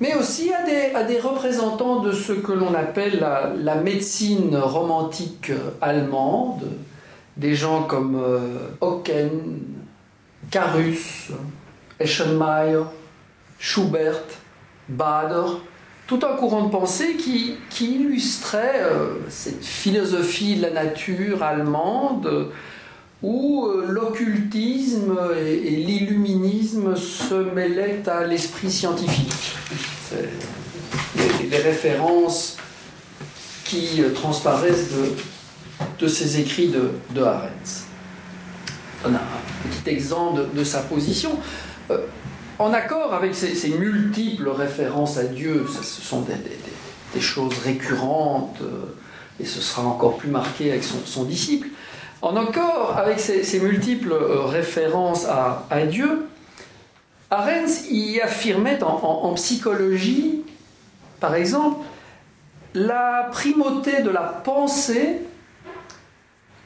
[0.00, 3.24] mais aussi à des, représentants de ce que l'on appelle
[3.62, 6.66] la, médecine romantique allemande,
[7.36, 9.60] des gens comme euh, Hocken,
[10.50, 11.30] Carus,
[11.98, 12.84] Eschenmayer,
[13.58, 14.24] Schubert,
[14.88, 15.58] Bader,
[16.06, 22.50] tout un courant de pensée qui, qui illustrait euh, cette philosophie de la nature allemande
[23.22, 29.54] où euh, l'occultisme et, l'illuminisme se mêlaient à l'esprit scientifique.
[31.50, 32.56] Les, références
[33.64, 37.24] qui euh, transparaissent de, de ces écrits de, de.
[39.04, 41.38] On a un petit exemple de, sa position.
[41.90, 41.98] Euh,
[42.58, 48.60] en accord avec ces, multiples références à Dieu, ce sont des, choses récurrentes,
[49.40, 51.68] et ce sera encore plus marqué avec son disciple.
[52.22, 56.26] En accord avec ces, multiples euh, références à, Dieu,
[57.30, 60.42] Arens y affirmait en, psychologie,
[61.18, 61.84] par exemple,
[62.74, 65.22] la primauté de la pensée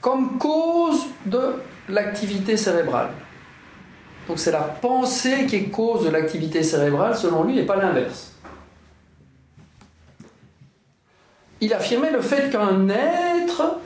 [0.01, 1.55] comme cause de
[1.89, 3.11] l'activité cérébrale.
[4.27, 8.33] Donc c'est la pensée qui est cause de l'activité cérébrale, selon lui, et pas l'inverse.
[11.61, 13.79] Il affirmait le fait qu'un être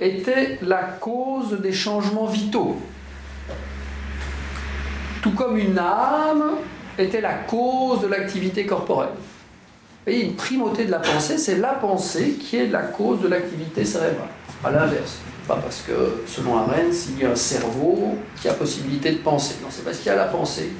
[0.00, 2.76] était la cause des changements vitaux.
[5.22, 6.52] Tout comme une âme
[6.96, 9.14] était la cause de l'activité corporelle.
[10.06, 13.84] Et une primauté de la pensée, c'est la pensée qui est la cause de l'activité
[13.84, 14.28] cérébrale.
[14.64, 15.18] À l'inverse.
[15.46, 19.56] Pas parce que, selon Arens, il y a un cerveau qui a possibilité de penser.
[19.62, 20.72] Non, c'est parce qu'il y a la pensée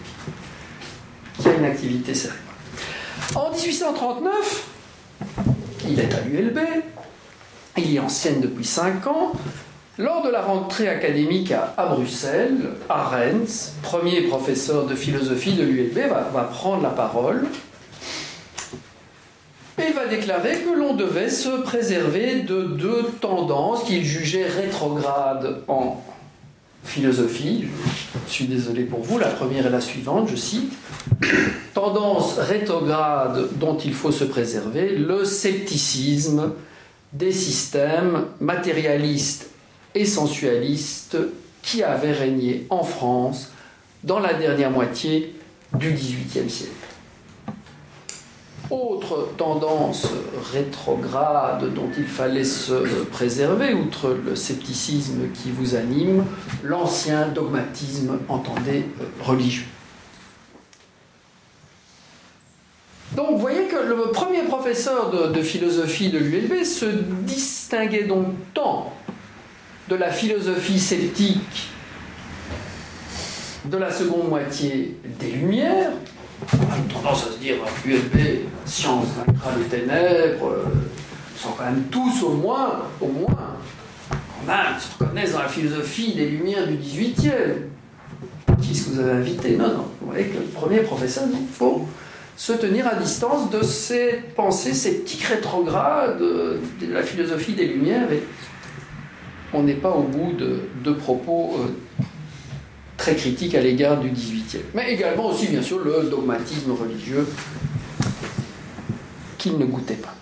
[1.38, 2.44] qui a une activité cérébrale.
[3.34, 4.66] En 1839,
[5.88, 6.58] il est à l'ULB,
[7.78, 9.32] il y enseigne depuis 5 ans.
[9.98, 16.08] Lors de la rentrée académique à, à Bruxelles, Arens, premier professeur de philosophie de l'ULB,
[16.08, 17.46] va, va prendre la parole
[19.78, 26.02] et va déclarer que l'on devait se préserver de deux tendances qu'il jugeait rétrogrades en
[26.84, 27.66] philosophie.
[28.26, 30.72] Je suis désolé pour vous, la première est la suivante, je cite.
[31.74, 36.52] Tendance rétrograde dont il faut se préserver, le scepticisme
[37.12, 39.50] des systèmes matérialistes
[39.94, 41.16] et sensualistes
[41.62, 43.50] qui avaient régné en France
[44.04, 45.34] dans la dernière moitié
[45.74, 46.72] du XVIIIe siècle.
[48.70, 50.08] Autre tendance
[50.52, 56.24] rétrograde dont il fallait se préserver, outre le scepticisme qui vous anime,
[56.62, 58.84] l'ancien dogmatisme, entendez,
[59.22, 59.64] religieux.
[63.16, 66.86] Donc vous voyez que le premier professeur de, philosophie de l'ULB se
[67.22, 68.92] distinguait donc tant
[69.88, 71.68] de la philosophie sceptique
[73.64, 75.90] de la seconde moitié des Lumières,
[76.52, 80.64] on a tendance à se dire ULB, science vaincra les ténèbres, euh,
[81.36, 83.56] sont quand même tous au moins, au moins,
[84.10, 87.30] quand même, se reconnaissent dans la philosophie des Lumières du 18e.
[88.62, 89.56] Qui est-ce que vous avez invité?
[89.56, 91.86] Non, non, vous voyez que le premier professeur dit il faut
[92.38, 98.08] se tenir à distance de ces pensées sceptiques rétrogrades de la philosophie des Lumières
[99.52, 102.02] on n'est pas au bout de, de propos euh,
[102.96, 104.64] très critiques à l'égard du XVIIIe.
[104.74, 107.26] Mais également aussi, bien sûr, le dogmatisme religieux
[109.38, 110.14] qu'il ne goûtait pas.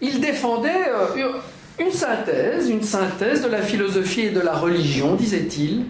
[0.00, 1.32] Il défendait euh,
[1.78, 5.84] une synthèse, une synthèse de la philosophie et de la religion, disait-il,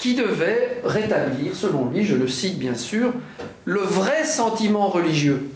[0.00, 3.12] qui devait rétablir, selon lui, je le cite bien sûr,
[3.66, 5.50] le vrai sentiment religieux.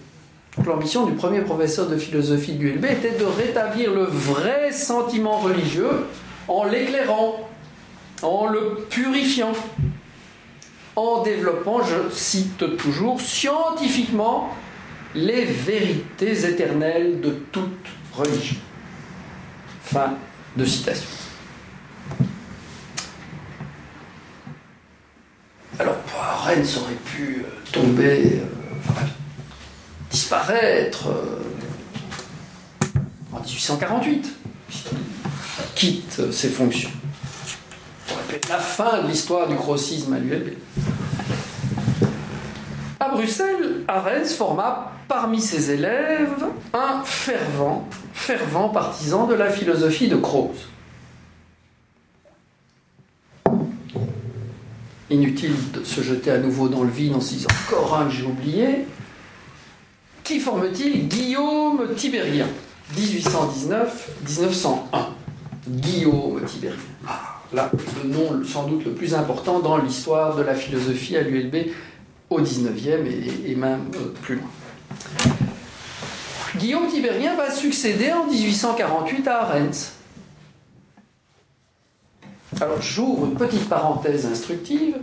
[0.65, 6.07] L'ambition du premier professeur de philosophie du LB était de rétablir le vrai sentiment religieux
[6.47, 7.49] en l'éclairant,
[8.23, 9.53] en le purifiant,
[10.95, 14.51] en développant, je cite toujours, scientifiquement
[15.15, 18.57] les vérités éternelles de toute religion.
[19.83, 20.15] Fin
[20.57, 21.09] de citation.
[25.79, 25.97] Alors,
[26.55, 28.91] Rennes aurait pu tomber, euh,
[30.11, 31.41] disparaître euh,
[33.33, 34.33] en 1848,
[34.69, 34.97] puisqu'il
[35.75, 36.91] quitte ses fonctions.
[38.07, 40.51] Ça aurait pu être la fin de l'histoire du grossisme à l'ULB.
[43.01, 50.17] À Bruxelles, Arens forma parmi ses élèves un fervent, fervent partisan de la philosophie de
[50.17, 50.69] Krauss.
[55.11, 58.13] Inutile de se jeter à nouveau dans le vide en se disant encore un que
[58.13, 58.87] j'ai oublié.
[60.23, 61.09] Qui forme-t-il?
[61.09, 62.47] Guillaume Tibérien,
[62.97, 64.69] 1819-1901.
[65.69, 66.79] Guillaume Tibérien.
[67.07, 67.71] Ah, là,
[68.03, 71.71] le nom sans doute le plus important dans l'histoire de la philosophie à l'ULB
[72.31, 73.07] au 19e
[73.47, 73.91] et, même
[74.23, 74.49] plus loin.
[76.57, 79.93] Guillaume Tibérien va succéder en 1848 à Arens.
[82.61, 84.97] Alors j'ouvre une petite parenthèse instructive.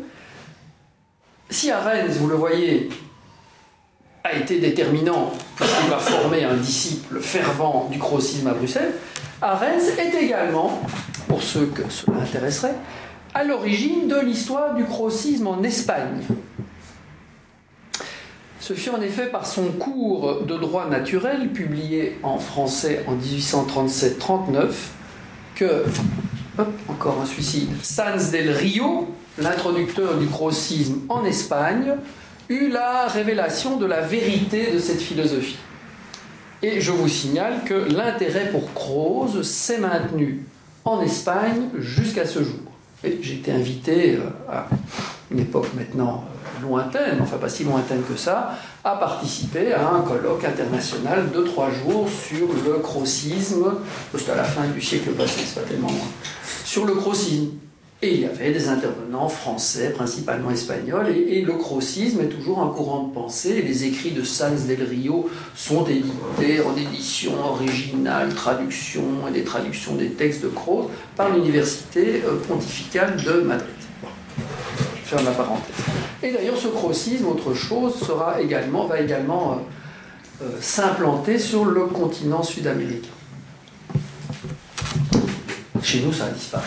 [1.49, 2.89] Si Arens, vous le voyez,
[4.24, 8.93] a été déterminant puisqu'il va former un disciple fervent du crocisme à Bruxelles,
[9.41, 10.82] Arens est également,
[11.28, 12.76] pour ceux que cela intéresserait,
[13.34, 16.22] à l'origine de l'histoire du crocisme en Espagne.
[18.60, 24.70] Ce fut en effet par son cours de droit naturel, publié en français en 1837-39,
[25.56, 25.84] que,
[26.88, 31.95] encore un suicide, Sanz del Rio, l'introducteur du crocisme en Espagne,
[32.49, 35.58] eut la révélation de la vérité de cette philosophie.
[36.62, 40.45] Et je vous signale que l'intérêt pour Croze s'est maintenu
[40.86, 42.60] en Espagne jusqu'à ce jour.
[43.04, 44.68] J'ai été invité euh, à
[45.32, 50.02] une époque maintenant euh, lointaine, enfin pas si lointaine que ça, à participer à un
[50.02, 53.74] colloque international de trois jours sur le crocisme,
[54.16, 56.08] c'était à la fin du siècle passé, c'est pas tellement loin,
[56.72, 57.49] sur le crocisme.
[58.01, 62.69] Et il y avait des intervenants français, principalement espagnols, et, le crocisme est toujours un
[62.69, 63.61] courant de pensée.
[63.61, 69.95] Les écrits de Sanz del Rio sont édités en édition originale, traduction et des traductions
[69.95, 70.86] des textes de Croce
[71.17, 73.67] par l'Université euh, pontificale de Madrid.
[75.03, 75.76] je ferme la parenthèse.
[76.24, 81.82] Et d'ailleurs, ce crocisme, autre chose, sera également, va également euh, euh, s'implanter sur le
[81.82, 83.09] continent sud-américain.
[85.84, 86.63] Chez nous, ça a disparu.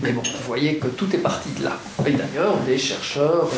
[0.00, 1.78] Mais bon, vous voyez que tout est parti de là.
[2.06, 3.50] Et d'ailleurs, des chercheurs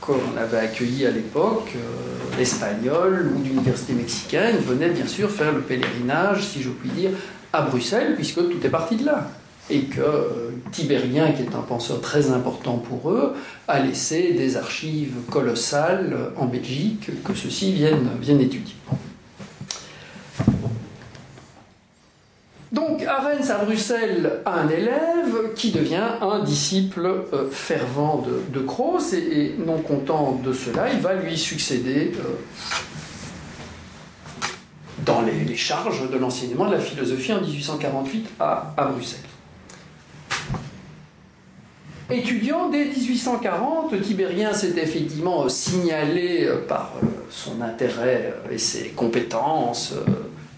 [0.00, 5.60] qu'on avait accueillis à l'époque, euh, espagnols ou d'universités mexicaines, venaient bien sûr faire le
[5.60, 7.10] pèlerinage, si je puis dire,
[7.52, 9.30] à Bruxelles, puisque tout est parti de là.
[9.70, 13.34] Et que euh, Tibérien, qui est un penseur très important pour eux,
[13.66, 18.74] a laissé des archives colossales en Belgique que ceux-ci viennent, viennent étudier.
[23.08, 28.66] Donc Arens à Bruxelles un élève qui devient un disciple euh, fervent de, de
[29.14, 32.22] et, non content de cela, il va lui succéder euh,
[35.04, 39.20] dans les, charges de l'enseignement de la philosophie en 1848 à, à Bruxelles.
[42.10, 46.92] Étudiant dès 1840, Tibérien s'est effectivement signalé euh, par
[47.30, 49.94] son intérêt et ses compétences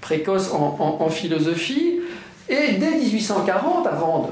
[0.00, 2.00] précoces en philosophie.
[2.50, 4.28] Et dès 1840, avant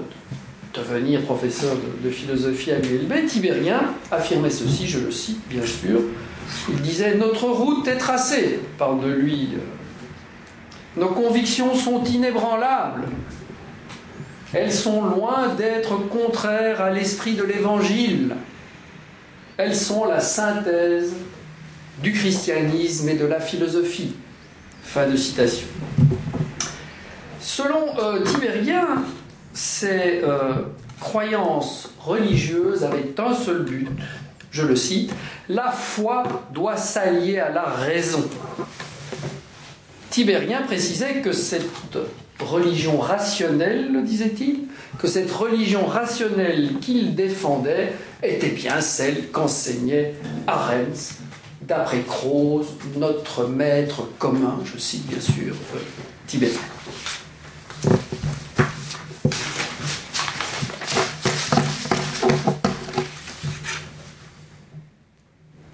[0.74, 6.00] de devenir professeur de, philosophie à l'ULB, Tibérien affirmait ceci, je le cite bien sûr,
[6.68, 9.50] il disait Notre route est tracée, parle de lui.
[10.96, 13.04] Nos convictions sont inébranlables.
[14.52, 18.34] Elles sont loin d'être contraires à l'esprit de l'Évangile.
[19.58, 21.12] Elles sont la synthèse
[22.02, 24.14] du christianisme et de la philosophie.
[24.82, 25.68] Fin de citation.
[27.48, 28.86] Selon euh, Tibérien,
[29.54, 30.52] ces euh,
[31.00, 33.88] croyances religieuses avaient un seul but,
[34.50, 35.14] je le cite,
[35.48, 38.22] la foi doit s'allier à la raison.
[40.10, 41.96] Tibérien précisait que cette
[42.38, 44.64] religion rationnelle, disait-il,
[44.98, 51.14] que cette religion rationnelle qu'il défendait était bien celle qu'enseignait Arens,
[51.62, 55.78] d'après Croze, notre maître commun, je cite bien sûr euh,
[56.26, 56.60] Tibérien.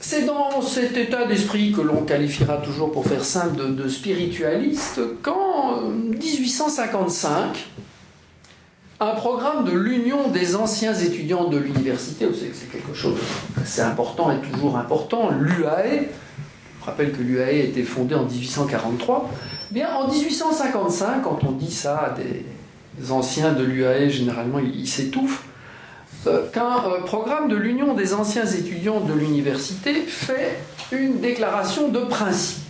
[0.00, 0.60] C'est dans
[0.96, 7.66] état d'esprit que l'on qualifiera toujours, pour faire simple, de, spiritualiste, qu'en 1855,
[9.00, 13.16] un programme de l'Union des anciens étudiants de l'université, vous savez que c'est quelque chose
[13.56, 16.06] d'assez important et toujours important, l'UAE,
[16.80, 19.30] je rappelle que l'UAE a été fondée en 1843,
[19.70, 24.88] eh bien en 1855, quand on dit ça à des anciens de l'UAE, généralement ils
[24.88, 25.44] s'étouffent,
[26.26, 30.58] euh, qu'un euh, programme de l'Union des anciens étudiants de l'université fait
[30.92, 32.62] une déclaration de principe.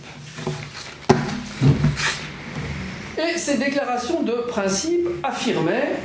[3.17, 5.95] Et ces déclarations de principe affirmaient,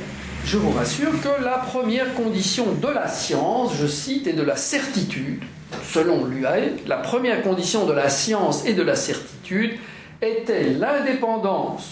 [0.45, 4.55] je vous rassure, que la première condition de la science, je cite, et de la
[4.55, 5.43] certitude,
[5.83, 9.77] selon l'UAE, la première condition de la science et de la certitude
[10.21, 11.91] était l'indépendance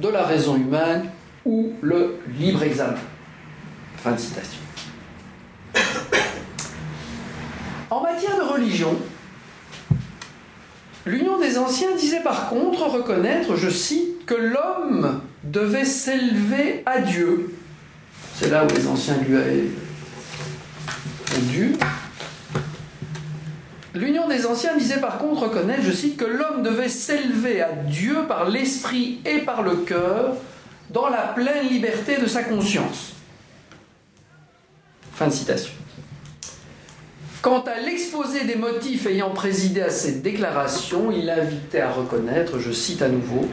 [0.00, 1.10] de la raison humaine
[1.44, 2.94] ou le libre examen.
[3.98, 4.60] Fin de citation.
[7.90, 8.96] En matière de religion,
[11.06, 17.54] l'Union des Anciens disait par contre reconnaître, je cite, que l'homme devait s'élever à Dieu.
[18.34, 21.76] C'est là où les anciens lui ont dû.
[23.94, 28.24] L'Union des anciens disait par contre reconnaître, je cite, que l'homme devait s'élever à Dieu
[28.26, 30.36] par l'esprit et par le cœur
[30.90, 33.12] dans la pleine liberté de sa conscience.
[35.12, 35.72] Fin de citation.
[37.44, 42.72] Quant à l'exposé des motifs ayant présidé à cette déclaration, il invitait à reconnaître, je
[42.72, 43.46] cite à nouveau,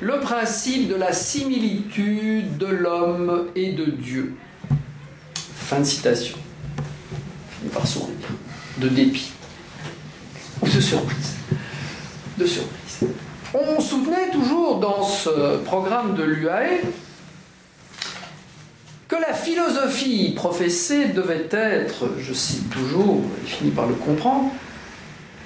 [0.00, 4.34] le principe de la similitude de l'homme et de Dieu.
[5.54, 6.36] Fin de citation.
[7.50, 8.16] Fini par sourire,
[8.78, 9.30] de dépit,
[10.60, 11.36] ou de surprise.
[12.38, 13.08] De surprise.
[13.54, 16.80] On soutenait toujours dans ce programme de l'UAE
[19.08, 24.50] que la philosophie professée devait être, je cite toujours, il finit par le comprendre,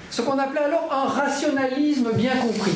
[0.09, 2.73] ce qu'on appelait alors un rationalisme bien compris.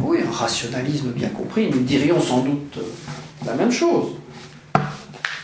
[0.00, 2.78] Oui, un rationalisme bien compris, nous dirions sans doute
[3.44, 4.12] la même chose.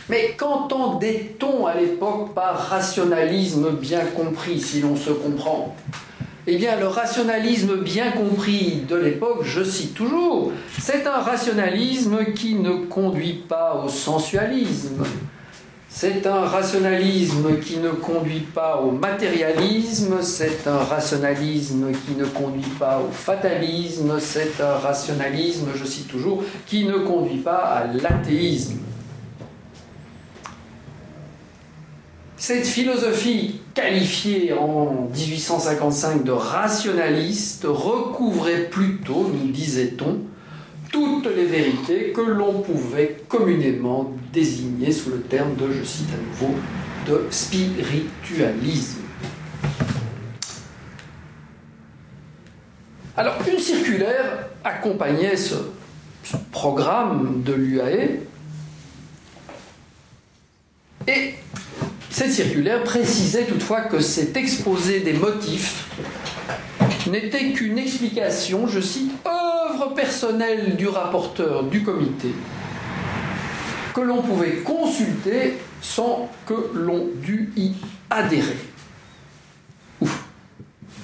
[0.09, 5.75] Mais qu'entendait-on à l'époque par rationalisme bien compris, si l'on se comprend?
[6.49, 12.55] Eh bien, le rationalisme bien compris de l'époque, je cite toujours, c'est un rationalisme qui
[12.55, 15.03] ne conduit pas au sensualisme.
[15.89, 22.71] C'est un rationalisme qui ne conduit pas au matérialisme, c'est un rationalisme qui ne conduit
[22.79, 28.77] pas au fatalisme, c'est un rationalisme, je cite toujours, qui ne conduit pas à l'athéisme.
[32.39, 40.19] Cette philosophie qualifiée en 1855 de rationaliste recouvrait plutôt, nous disait-on,
[40.91, 46.43] toutes les vérités que l'on pouvait communément désigner sous le terme de, je cite à
[46.45, 46.55] nouveau,
[47.07, 48.99] de spiritualisme.
[53.17, 55.55] Alors, une circulaire accompagnait ce,
[56.51, 58.19] programme de l'UAE
[61.07, 61.33] et
[62.17, 65.85] cette circulaire précisait toutefois que cet exposé des motifs
[67.05, 72.29] n'était qu'une explication, je cite, œuvre personnelle du rapporteur du comité,
[73.93, 77.73] que l'on pouvait consulter sans que l'on dût y
[78.09, 78.57] adhérer.
[80.01, 80.23] Ouf,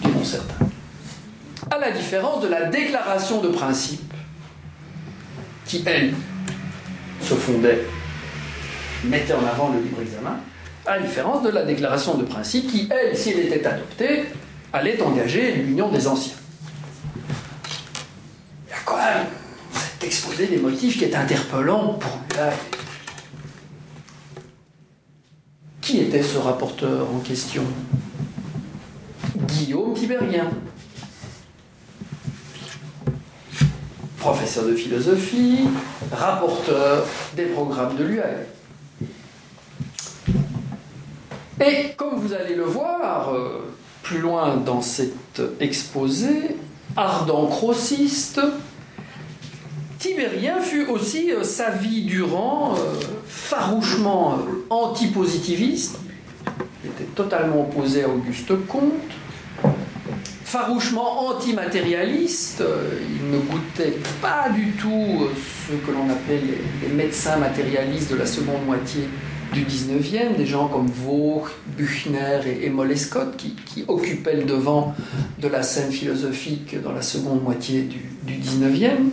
[0.01, 0.66] diront certains.
[1.70, 4.11] À la différence de la déclaration de principe,
[5.68, 6.16] qui, elle,
[7.22, 7.86] se fondait,
[9.03, 10.39] mettait en avant le libre examen,
[10.86, 14.26] à la différence de la déclaration de principe qui, elle, si elle était adoptée,
[14.72, 16.36] allait engager l'union des anciens.
[18.68, 19.28] Il y a quand même
[19.74, 22.54] cet exposé des motifs qui est interpellant pour lui.
[25.82, 27.64] Qui était ce rapporteur en question?
[29.36, 30.50] Guillaume Tibérien.
[34.18, 35.68] Professeur de philosophie,
[36.12, 37.06] rapporteur
[37.36, 38.53] des programmes de l'UAE.
[41.66, 43.61] Et comme vous allez le voir euh,
[44.01, 46.57] plus loin dans cet exposé,
[46.97, 48.41] ardent crossiste,
[49.97, 54.39] Tibérien fut aussi euh, sa vie durant euh, farouchement
[54.70, 55.99] antipositiviste.
[56.84, 58.91] Il était totalement opposé à Auguste Comte,
[60.43, 62.61] farouchement antimatérialiste.
[62.61, 65.30] il ne goûtait pas du tout
[65.70, 69.07] ce que l'on appelait les, les médecins matérialistes de la seconde moitié
[69.54, 71.43] du 19e, des gens comme Vaux,
[71.78, 74.95] Buchner et, et Scott qui, qui, occupaient le devant
[75.39, 79.12] de la scène philosophique dans la seconde moitié du, du 19e.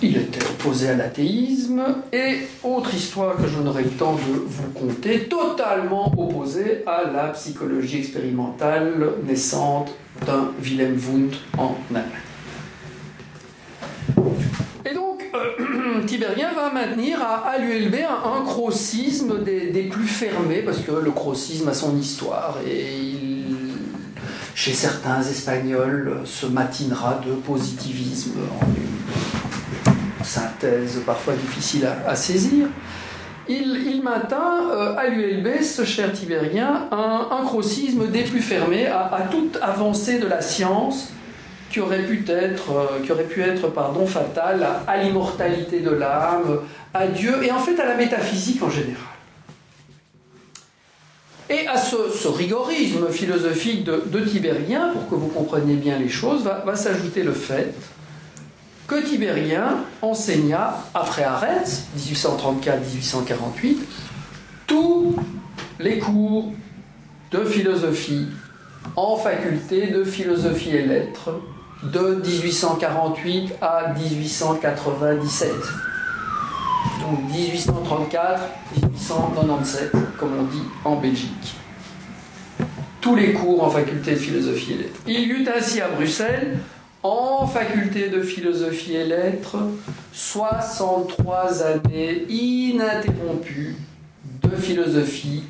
[0.00, 1.82] Il était opposé à l'athéisme
[2.12, 7.28] et, autre histoire que je n'aurai le temps de vous conter, totalement opposé à la
[7.28, 8.94] psychologie expérimentale
[9.26, 9.90] naissante
[10.24, 12.28] d'un Wilhelm Wundt en Allemagne.
[16.06, 21.68] Tibérien va maintenir à, l'ULB un, un crocisme des, plus fermés, parce que le crocisme
[21.68, 23.16] a son histoire, et
[24.54, 32.66] chez certains Espagnols, se matinera de positivisme en synthèse parfois difficile à, saisir.
[33.48, 38.86] Il, il, maintint euh, à l'ULB, ce cher Tibérien, un, un crocisme des plus fermés
[38.86, 41.12] à toute avancée de la science
[41.70, 46.60] qui aurait pu être, euh, qui pu être pardon, fatal à, l'immortalité de l'âme,
[46.94, 48.96] à Dieu et en fait à la métaphysique en général.
[51.50, 56.62] Et à ce, rigorisme philosophique de, Tibérien, pour que vous compreniez bien les choses, va,
[56.66, 57.74] va s'ajouter le fait
[58.86, 63.76] que Tibérien enseigna, après Arès, 1834-1848,
[64.66, 65.16] tous
[65.78, 66.52] les cours
[67.30, 68.26] de philosophie
[68.96, 71.30] en faculté de philosophie et lettres
[71.82, 75.50] de 1848 à 1897.
[77.00, 81.54] Donc 1834-1897, comme on dit en Belgique.
[83.00, 85.00] tous les cours en faculté de philosophie et lettres.
[85.06, 86.58] Il y eut ainsi à Bruxelles,
[87.02, 89.56] en faculté de philosophie et lettres,
[90.12, 93.76] 63 années ininterrompues
[94.42, 95.44] de philosophie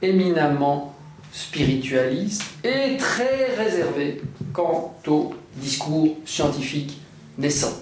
[0.00, 0.94] éminemment
[1.30, 4.22] spiritualiste et très réservée
[4.52, 7.00] quant au discours scientifique
[7.38, 7.72] naissant.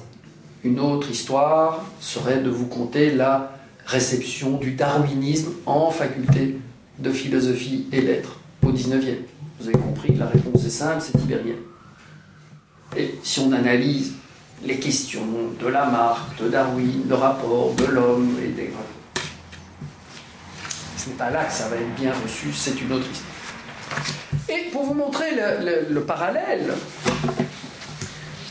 [0.64, 3.52] Une autre histoire serait de vous conter la
[3.86, 6.58] réception du darwinisme en faculté
[6.98, 9.16] de philosophie et lettres au 19e.
[9.58, 11.56] Vous avez compris que la réponse est simple, c'est tibérien.
[12.96, 14.12] Et si on analyse
[14.64, 15.26] les questions
[15.60, 18.70] de Lamarck, de Darwin, de rapport de l'homme et des...
[20.96, 23.28] Ce n'est pas là que ça va être bien reçu, c'est une autre histoire.
[24.48, 26.72] Et pour vous montrer le, le parallèle,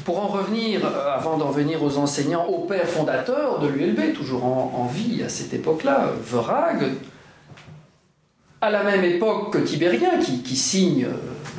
[0.06, 4.46] pour en revenir, euh, avant d'en venir aux enseignants, au père fondateur de l'ULB, toujours
[4.46, 6.92] en, vie à cette époque-là, Verag,
[8.62, 11.14] à la même époque que Tibérien, qui, signe euh,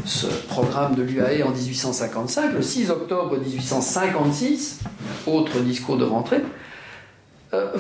[0.05, 4.81] ce programme de l'UAE en 1855, le 6 octobre 1856,
[5.27, 6.43] autre discours de rentrée,
[7.55, 7.71] euh,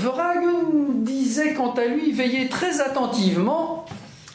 [0.96, 3.86] disait quant à lui veiller très attentivement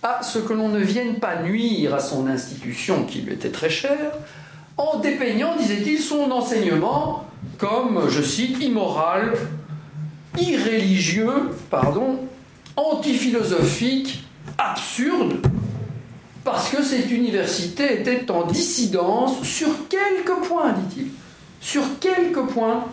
[0.03, 3.69] à ce que l'on ne vienne pas nuire à son institution qui lui était très
[3.69, 4.13] chère,
[4.77, 7.25] en dépeignant, disait-il, son enseignement
[7.57, 9.33] comme, je cite, immoral,
[10.39, 12.19] irréligieux, pardon,
[12.75, 14.23] antiphilosophique,
[14.57, 15.47] absurde,
[16.43, 21.07] parce que cette université était en dissidence sur quelques points, dit-il,
[21.59, 22.85] sur quelques points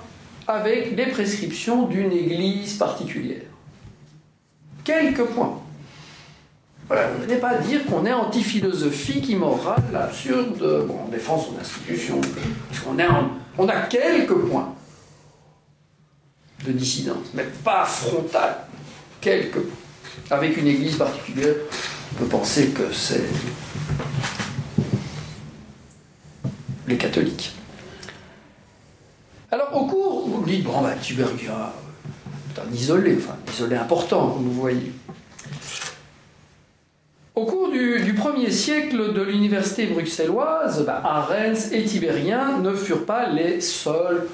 [0.47, 3.43] avec les prescriptions d'une église particulière.
[4.82, 5.63] Quelques points.
[6.87, 10.87] Voilà, on n'est pas dire qu'on est anti-philosophique, immoral, absurde.
[10.87, 12.20] Bon, on défend son institution.
[12.68, 12.97] Parce qu'on
[13.57, 14.74] on a quelques points
[16.66, 18.57] de dissidence, mais pas frontal.
[19.20, 19.59] Quelques
[20.30, 21.55] Avec une église particulière,
[22.12, 23.24] on peut penser que c'est
[26.87, 27.55] les catholiques.
[29.51, 31.72] Alors, au cours, vous dites, bon, bah, Tibergia,
[32.55, 34.93] c'est un isolé, enfin, un isolé important, vous voyez.
[37.35, 43.28] Au cours du, premier siècle de l'université bruxelloise, bah, Arens et Tibérien ne furent pas
[43.28, 44.26] les seuls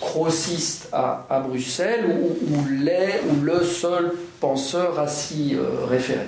[0.00, 6.26] grossistes à, Bruxelles ou, les, ou le seul penseur à s'y euh, référer.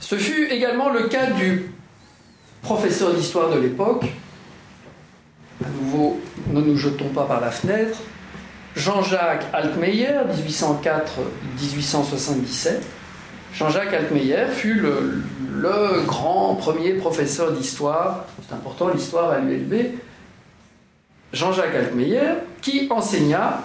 [0.00, 1.70] Ce fut également le cas du
[2.62, 4.06] professeur d'histoire de l'époque.
[5.64, 7.98] À nouveau, ne nous jetons pas par la fenêtre.
[8.74, 10.24] Jean-Jacques Altmeyer,
[11.60, 12.80] 1804-1877
[13.54, 19.74] Jean-Jacques Altmeyer fut le, grand premier professeur d'histoire, c'est important l'histoire à l'ULB,
[21.32, 23.62] Jean-Jacques Altmeyer, qui enseigna,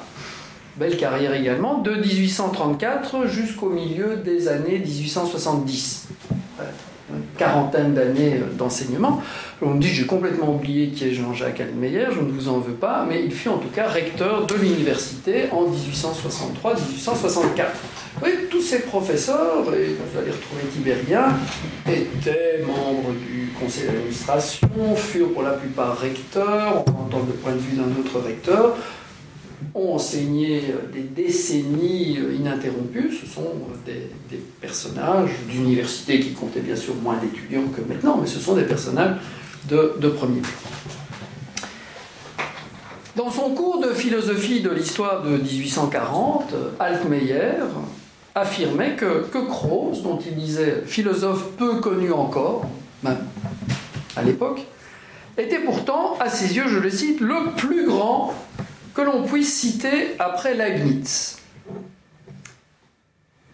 [0.78, 6.10] belle carrière également, de 1834 jusqu'au milieu des années 1870
[7.10, 9.22] une quarantaine d'années d'enseignement.
[9.62, 12.74] On me dit j'ai complètement oublié qui est Jean-Jacques Almeyer, je ne vous en veux
[12.74, 17.66] pas, mais il fut en tout cas recteur de l'université en 1863-1864.
[18.24, 21.38] Oui, tous ces professeurs, et vous allez retrouver Tibérien,
[21.86, 27.52] étaient membres du conseil d'administration, furent pour la plupart recteurs, on peut entendre le point
[27.52, 28.78] de vue d'un autre recteur,
[29.74, 30.62] ont enseigné
[30.94, 33.12] des décennies ininterrompues.
[33.22, 33.54] Ce sont
[33.86, 34.10] des,
[34.62, 39.18] personnages d'université qui comptaient bien sûr moins d'étudiants que maintenant, mais ce sont des personnages
[39.70, 40.52] de, de premier plan.
[43.16, 47.54] Dans son cours de philosophie de l'histoire de 1840, Altmeyer
[48.36, 49.38] affirmait que, que
[50.04, 52.66] dont il disait philosophe peu connu encore,
[53.02, 53.18] même
[54.18, 54.62] à l'époque,
[55.38, 58.34] était pourtant, à ses yeux, je le cite, le plus grand
[58.94, 61.38] que l'on puisse citer après Leibniz.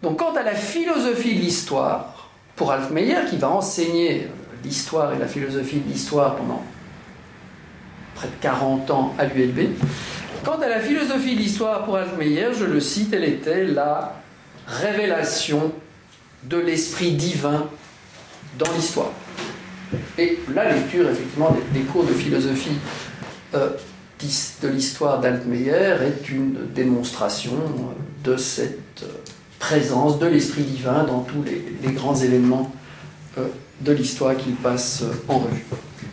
[0.02, 4.28] Donc quant à la philosophie de l'histoire, pour Altmeyer, qui va enseigner
[4.64, 6.62] l'histoire et la philosophie de l'histoire pendant
[8.16, 9.72] près de 40 ans à l'ULB,
[10.44, 14.21] quant à la philosophie de l'histoire pour Altmeyer, je le cite, elle était la
[14.72, 15.72] révélation
[16.44, 17.68] de l'esprit divin
[18.58, 19.12] dans l'histoire.
[20.18, 22.78] Et la lecture, effectivement, des, cours de philosophie
[23.54, 23.70] euh,
[24.62, 27.54] de l'histoire d'Altmeyer est une démonstration
[28.24, 29.04] de cette
[29.60, 32.72] présence de l'esprit divin dans tous les, grands événements
[33.38, 33.48] euh,
[33.82, 35.66] de l'histoire qu'il passe en revue.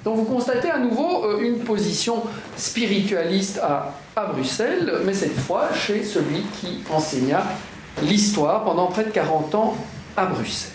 [0.04, 2.22] Donc vous constatez à nouveau euh, une position
[2.56, 7.44] spiritualiste à, à Bruxelles, mais cette fois chez celui qui enseigna
[8.02, 9.76] l'histoire pendant près de 40 ans
[10.16, 10.72] à Bruxelles.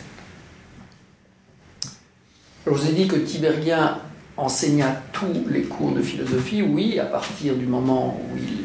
[2.65, 3.99] Je vous ai dit que Tibérien
[4.37, 8.63] enseigna tous les cours de philosophie, oui, à partir du moment où il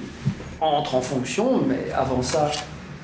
[0.60, 2.50] entre en fonction, mais avant ça,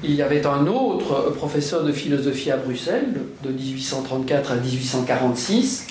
[0.02, 5.86] il y avait un autre professeur de philosophie à Bruxelles, de 1834 à 1846,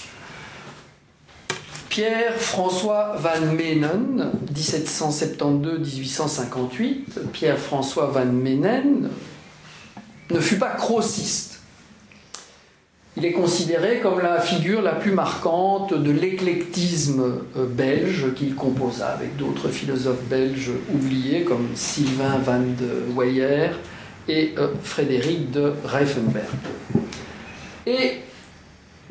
[1.89, 7.29] Pierre-François Van Menen, 1772-1858.
[7.31, 9.09] Pierre-François Van Menen
[10.33, 11.59] ne fut pas crossiste.
[13.15, 19.09] Il est considéré comme la figure la plus marquante de l'éclectisme euh, belge qu'il composa
[19.09, 23.69] avec d'autres philosophes belges oubliés comme Sylvain van de Weyer
[24.27, 26.47] et euh, Frédéric de Reifenberg.
[27.85, 28.21] Et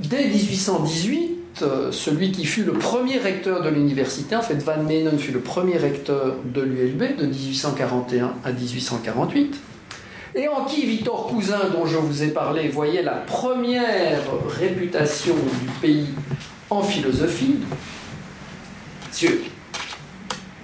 [0.00, 5.16] dès 1818, euh, celui qui fut le premier recteur de l'université, en fait Van Menen
[5.16, 9.60] fut le premier recteur de l'ULB de 1841 à 1848,
[10.34, 15.68] et en qui Victor Cousin, dont je vous ai parlé, voyait la première réputation du
[15.80, 16.08] pays
[16.70, 17.56] en philosophie?
[19.08, 19.42] Monsieur,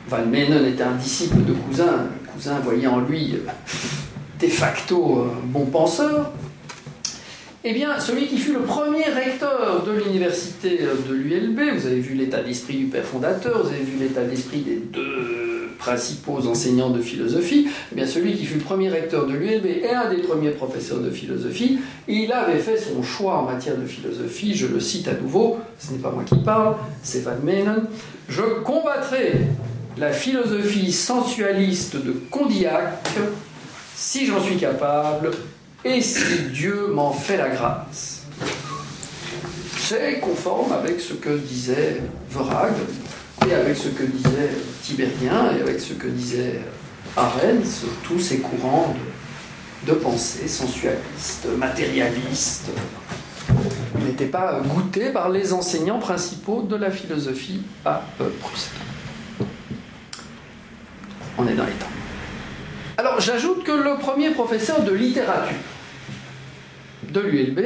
[0.09, 3.51] Van Menen était un disciple de Cousin, Cousin voyait en lui euh,
[4.41, 6.33] de facto bon penseur,
[7.64, 12.14] eh bien, celui qui fut le premier recteur de l'université de l'ULB, vous avez vu
[12.14, 15.47] l'état d'esprit du père fondateur, vous avez vu l'état d'esprit des deux
[15.79, 20.22] principaux enseignants de philosophie, eh celui qui fut premier recteur de l'ULB et un des
[20.22, 24.81] premiers professeurs de philosophie, il avait fait son choix en matière de philosophie, je le
[24.81, 27.85] cite à nouveau, ce n'est pas moi qui parle, c'est Van Menen,
[28.29, 29.33] je combattrai
[29.97, 33.05] la philosophie sensualiste de Condillac
[33.95, 35.31] si j'en suis capable
[35.85, 38.22] et si Dieu m'en fait la grâce.
[39.79, 42.74] C'est conforme avec ce que disait Verag
[43.47, 44.51] et avec ce que disait
[44.82, 46.61] Tibérien et avec ce que disait
[47.16, 48.95] Arens, tous ces courants
[49.86, 52.70] de, pensée sensualistes, matérialistes.
[53.99, 58.72] Il n'était pas goûté par les enseignants principaux de la philosophie à Bruxelles.
[61.39, 61.86] On est dans les temps.
[62.97, 65.57] Alors j'ajoute que le premier professeur de littérature
[67.11, 67.61] de l'ULB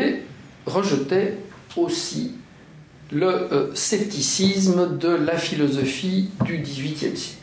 [0.66, 1.38] rejetait
[1.76, 2.36] aussi
[3.12, 7.38] le euh, scepticisme de la philosophie du XVIIIe siècle.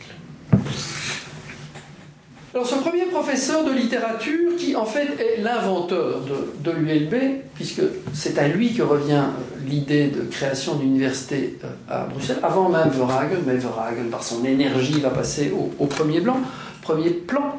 [2.52, 6.22] Alors ce premier professeur de littérature, qui en fait est l'inventeur
[6.64, 7.14] de, l'ULB,
[7.54, 11.48] puisque c'est à lui que revient euh, l'idée de création d'une euh,
[11.88, 16.40] à Bruxelles, avant même Verhagen, mais Verhagen par son énergie va passer au, premier plan,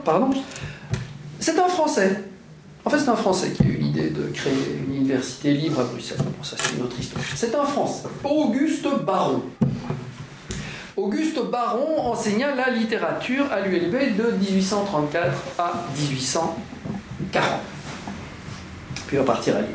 [0.04, 0.32] pardon,
[1.40, 2.20] c'est un Français.
[2.84, 5.84] En fait, c'est un Français qui a eu l'idée de créer une université libre à
[5.84, 6.18] Bruxelles.
[6.20, 7.24] Bon, ça, c'est une autre histoire.
[7.36, 9.44] C'est un Français, Auguste Baron.
[10.98, 17.44] Auguste Baron enseigna la littérature à l'ULB de 1834 à 1840.
[19.08, 19.70] Puis va partir à Liège.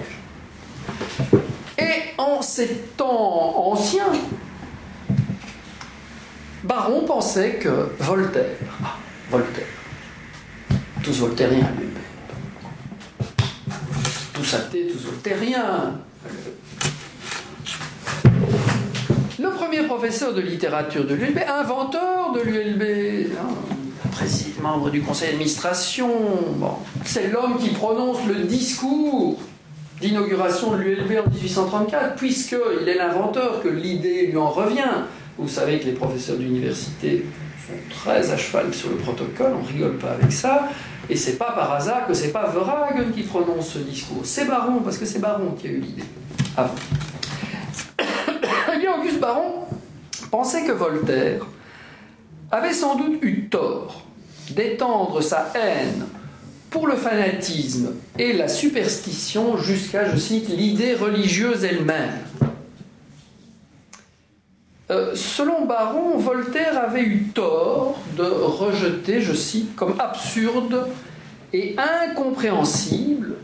[1.79, 4.13] Et en ces temps anciens,
[6.65, 8.57] Baron pensait que Voltaire,
[9.31, 9.67] Voltaire.
[11.03, 11.96] Tous voltairiens, lui.
[14.47, 15.95] Tous athées, tous voltairiens.
[19.41, 23.49] Le premier professeur de littérature de l'ULB, inventeur de l'ULB, hein,
[24.13, 26.09] président, membre du conseil d'administration,
[26.59, 26.75] bon,
[27.05, 29.41] c'est l'homme qui prononce le discours
[30.01, 35.07] d'inauguration de l'ULB en 1834, puisqu'il est l'inventeur, que l'idée lui en revient.
[35.39, 37.25] Vous savez que les professeurs d'université
[37.91, 40.69] très à cheval sur le protocole, on rigole pas avec ça,
[41.09, 44.81] et c'est pas par hasard que c'est pas Verhagen qui prononce ce discours, c'est Baron,
[44.81, 46.05] parce que c'est Baron qui a eu l'idée
[46.57, 46.75] avant.
[48.79, 49.67] bien, Auguste Baron
[50.31, 51.47] pensait que Voltaire
[52.51, 54.03] avait sans doute eu tort
[54.51, 56.07] d'étendre sa haine
[56.71, 62.19] pour le fanatisme et la superstition jusqu'à, je cite, l'idée religieuse elle-même.
[64.91, 70.89] Euh, selon Baron, Voltaire avait eu tort de rejeter, je cite, comme absurde
[71.53, 73.37] et incompréhensible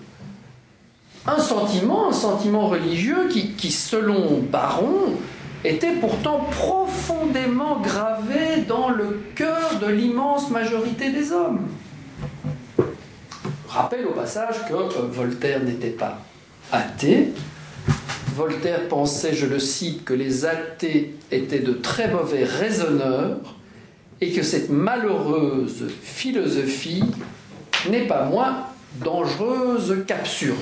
[1.27, 5.15] un sentiment, un sentiment religieux qui, selon Baron,
[5.65, 11.69] était pourtant profondément gravé dans le cœur de l'immense majorité des hommes.
[13.69, 16.19] Rappelle au passage que euh, Voltaire n'était pas
[16.73, 17.33] athée,
[18.35, 23.57] Voltaire pensait, je le cite, que les athées étaient de très mauvais raisonneurs
[24.21, 27.05] et que cette malheureuse philosophie
[27.91, 28.67] n'est pas moins
[29.05, 30.57] dangereuse qu'absurde.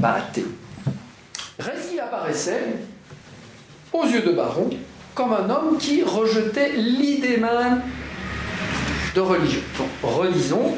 [0.00, 0.44] Pas athée.
[2.02, 2.76] Apparaissait,
[3.92, 4.68] aux yeux de Baron,
[5.14, 7.80] comme un homme qui rejetait l'idée même
[9.14, 9.60] de religion.
[10.02, 10.76] relisons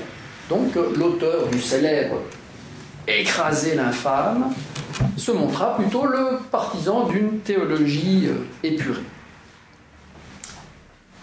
[0.48, 2.20] donc l'auteur du célèbre
[3.08, 4.52] écraser l'infâme,
[5.16, 9.02] se montra plutôt le partisan d'une théologie euh, épurée.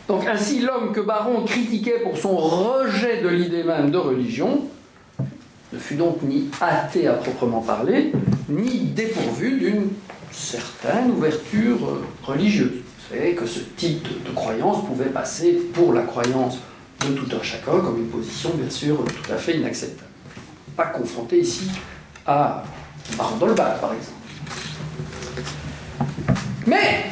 [0.08, 4.62] Donc ainsi l'homme que Baron critiquait pour son rejet de l'idée même de religion
[5.72, 8.12] ne fut donc ni athée à proprement parler,
[8.50, 9.90] ni dépourvu d'une
[10.32, 12.72] certaine ouverture religieuse.
[12.74, 16.60] Vous savez que ce type de, croyance pouvait passer pour la croyance
[17.02, 20.13] de tout un chacun comme une position bien sûr tout à fait inacceptable.
[20.76, 21.70] Pas confronté ici
[22.26, 22.64] à
[23.18, 24.24] Baron d'Holbach par exemple.
[26.66, 27.06] Mais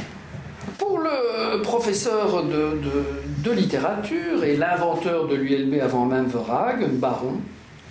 [0.77, 7.35] pour le professeur de, littérature et l'inventeur de l'ULB avant même Verhagen, Baron,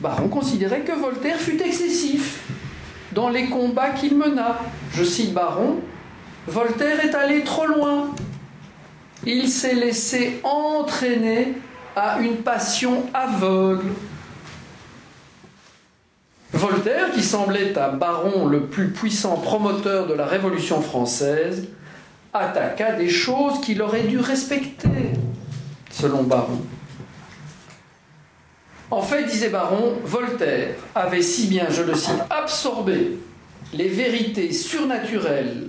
[0.00, 2.48] Baron considérait que Voltaire fut excessif
[3.12, 4.58] dans les combats qu'il mena.
[4.94, 5.76] Je cite Baron,
[6.46, 8.14] Voltaire est allé trop loin.
[9.26, 11.54] Il s'est laissé entraîner
[11.94, 13.90] à une passion aveugle.
[16.60, 21.68] Voltaire, qui semblait à Baron le plus puissant promoteur de la Révolution française,
[22.34, 25.14] attaqua des choses qu'il aurait dû respecter,
[25.90, 26.60] selon Baron.
[28.90, 33.18] En fait, disait Baron, Voltaire avait si bien, je le cite, absorbé
[33.72, 35.68] les vérités surnaturelles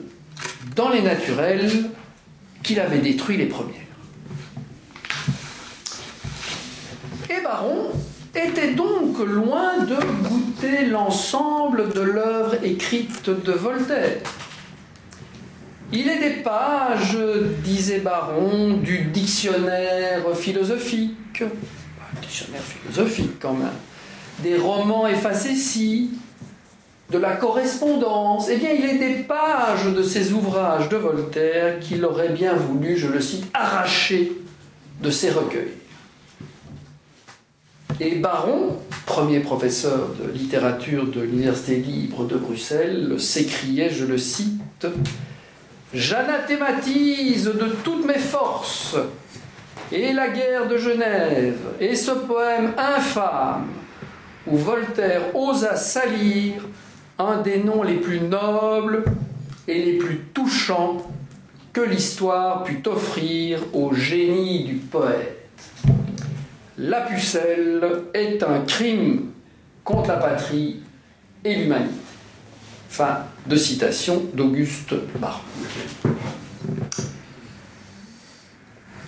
[0.75, 1.71] dans les naturels
[2.63, 3.77] qu'il avait détruit les premières.
[7.29, 7.91] Et Baron
[8.36, 9.95] était donc loin de
[10.27, 14.19] goûter l'ensemble de l'œuvre écrite de Voltaire.
[15.93, 17.17] Il est des pages,
[17.63, 21.43] disait Baron, du dictionnaire philosophique,
[22.21, 23.67] dictionnaire philosophique quand même,
[24.39, 26.07] des romans effacés
[27.09, 28.47] de la correspondance.
[28.49, 32.97] Eh bien, il est des pages de ces ouvrages de Voltaire qu'il aurait bien voulu,
[32.97, 34.32] je le cite, arracher
[35.01, 35.80] de ses recueils.
[37.99, 44.87] Et Baron, premier professeur de littérature de l'Université libre de Bruxelles, s'écriait, je le cite,
[45.93, 48.95] J'anathématise de toutes mes forces
[49.91, 53.67] et la guerre de Genève et ce poème infâme
[54.47, 56.65] où Voltaire osa salir
[57.19, 59.03] un des noms les plus nobles
[59.67, 60.97] et les plus touchants
[61.73, 65.40] que l'histoire put offrir au génie du poète.
[66.84, 67.79] La pucelle
[68.11, 69.29] est un crime
[69.84, 70.79] contre la patrie
[71.45, 71.93] et l'humanité.
[72.89, 75.41] Fin de citation d'Auguste Baron.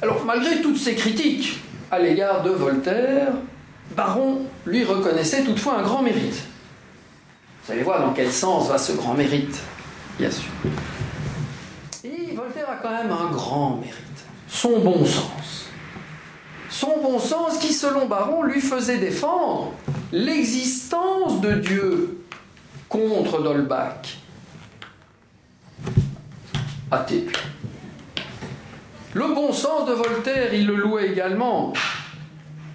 [0.04, 3.30] Alors, malgré toutes ces critiques à l'égard de Voltaire,
[3.96, 6.44] Baron lui reconnaissait toutefois un grand mérite.
[7.66, 9.60] Vous allez voir dans quel sens va ce grand mérite,
[10.20, 10.52] bien sûr.
[12.04, 15.63] Et Voltaire a quand même un grand mérite, son bon sens.
[16.74, 19.74] Son bon sens qui, selon Baron, lui faisait défendre
[20.12, 22.26] l'existence de Dieu
[22.90, 24.18] contre Dolbach.
[26.90, 27.28] Athée.
[29.14, 31.74] Le bon sens de Voltaire, il le louait également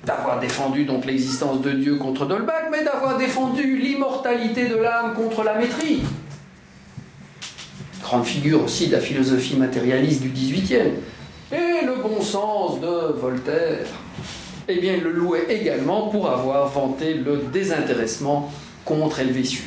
[0.05, 5.42] d'avoir défendu donc l'existence de Dieu contre Dolbach, mais d'avoir défendu l'immortalité de l'âme contre
[5.42, 6.05] la maîtrise.
[8.05, 10.92] Grande figure aussi de la philosophie matérialiste du XVIIIe.
[11.87, 13.87] Le bon sens de Voltaire,
[14.66, 18.51] eh bien, il le louait également pour avoir vanté le désintéressement
[18.85, 19.62] contre Helvétius.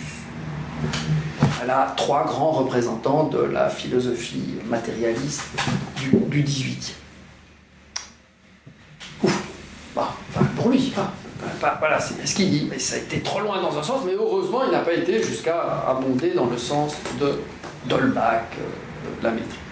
[1.58, 5.44] Voilà trois grands représentants de la philosophie matérialiste
[5.96, 6.96] du, XVIIIe.
[9.24, 9.44] Ouf,
[9.96, 10.10] bah,
[10.58, 11.14] pour lui, pas.
[11.80, 14.02] voilà, c'est bien ce qu'il dit, mais ça a été trop loin dans un sens,
[14.06, 17.40] mais heureusement, il n'a pas été jusqu'à abonder dans le sens de
[17.86, 19.71] Dolbach, euh, de la maîtrise.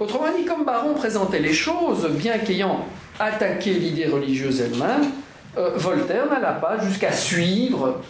[0.00, 2.86] Autrement dit, comme Baron présentait les choses, bien qu'ayant
[3.18, 5.10] attaqué l'idée religieuse elle-même,
[5.58, 8.00] euh, Voltaire n'alla pas jusqu'à suivre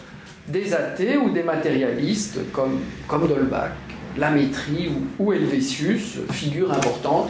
[0.47, 2.79] des athées ou des matérialistes comme,
[3.27, 3.71] Dolbach,
[4.17, 4.89] Lamétrie
[5.19, 7.29] ou, ou Helvétius, figure importante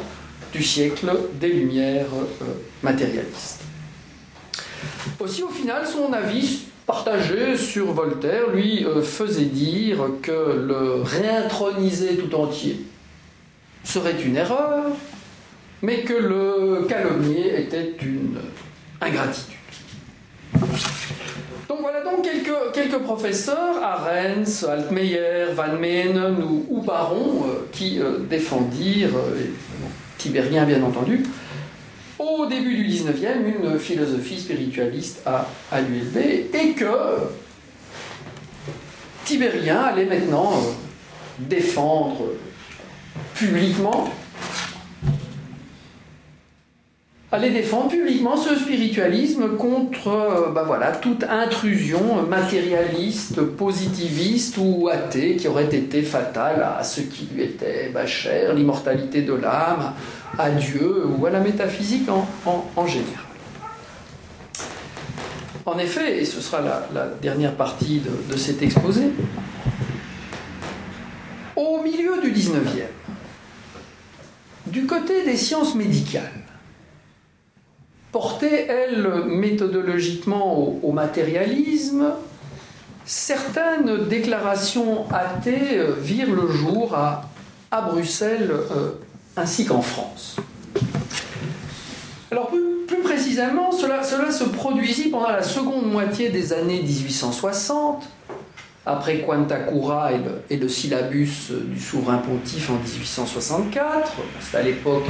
[0.53, 2.45] du siècle des Lumières euh,
[2.83, 3.63] matérialistes.
[5.19, 12.17] Aussi, au final, son avis partagé sur Voltaire lui euh, faisait dire que le réintroniser
[12.17, 12.79] tout entier
[13.83, 14.85] serait une erreur,
[15.81, 18.37] mais que le calomnier était une
[18.99, 19.55] ingratitude.
[21.67, 28.19] Donc voilà donc quelques, quelques professeurs, Arens, Altmeyer, Van Meenen ou, Baron, euh, qui euh,
[28.29, 29.45] défendirent, euh,
[30.17, 31.23] Tibérien bien entendu,
[32.19, 36.17] au début du 19e, une philosophie spiritualiste à, à l'ULB,
[36.53, 36.85] et que
[39.25, 40.53] Tibérien allait maintenant
[41.39, 42.33] défendre
[43.33, 44.09] publiquement
[47.31, 55.37] allait défendre publiquement ce spiritualisme contre euh, bah voilà, toute intrusion matérialiste, positiviste ou athée
[55.37, 59.93] qui aurait été fatale à ce qui lui était bah, cher, l'immortalité de l'âme,
[60.37, 63.25] à Dieu ou à la métaphysique en, général.
[65.65, 66.61] En effet, et ce sera
[66.93, 69.03] la, dernière partie de, de cet exposé,
[71.55, 73.00] au milieu du 19e,
[74.71, 76.31] du côté des sciences médicales,
[78.11, 82.13] portée, elle, méthodologiquement au, matérialisme,
[83.05, 87.29] certaines déclarations athées euh, virent le jour à,
[87.71, 88.91] à Bruxelles euh,
[89.35, 90.37] ainsi qu'en France.
[92.31, 98.07] Alors plus, précisément, cela, cela, se produisit pendant la seconde moitié des années 1860,
[98.85, 104.13] après Quantakura et le, et le syllabus du souverain pontife en 1864.
[104.39, 105.05] C'est à l'époque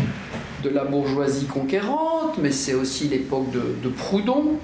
[0.63, 4.59] de la bourgeoisie conquérante, mais c'est aussi l'époque de, Proudhon.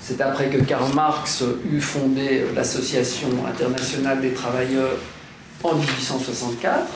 [0.00, 4.96] C'est après que Karl Marx eut fondé l'Association internationale des travailleurs
[5.64, 6.86] en 1864.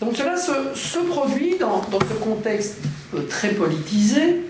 [0.00, 2.78] Donc cela se, produit dans, ce contexte
[3.28, 4.42] très politisé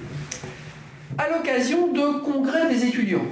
[1.18, 3.27] à l'occasion de congrès des étudiants.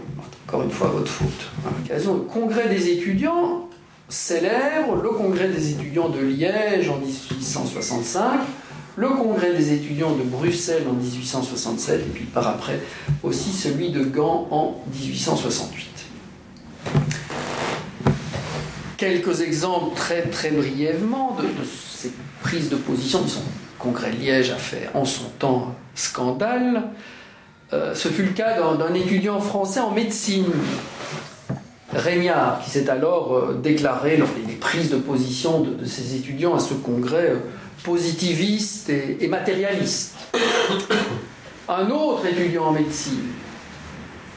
[0.50, 1.48] Encore une fois, votre faute.
[1.64, 3.68] L'occasion de congrès des étudiants
[4.08, 8.40] célèbre le congrès des étudiants de Liège en 1865
[8.96, 12.80] le congrès des étudiants de Bruxelles en 1867 et puis par après
[13.22, 15.88] aussi celui de Gand en 1868.
[18.96, 22.10] Quelques exemples très très brièvement de, ces
[22.42, 23.24] prises de position.
[23.28, 23.42] Son
[23.78, 26.82] congrès de Liège a fait en son temps scandale.
[27.72, 30.46] Euh, ce fut le cas d'un étudiant français en médecine,
[31.92, 36.58] Régnard, qui s'est alors euh, déclaré lors des prises de position de, ses étudiants à
[36.58, 37.38] ce congrès euh,
[37.84, 40.16] positiviste et, matérialiste.
[41.68, 43.28] Un autre étudiant en médecine,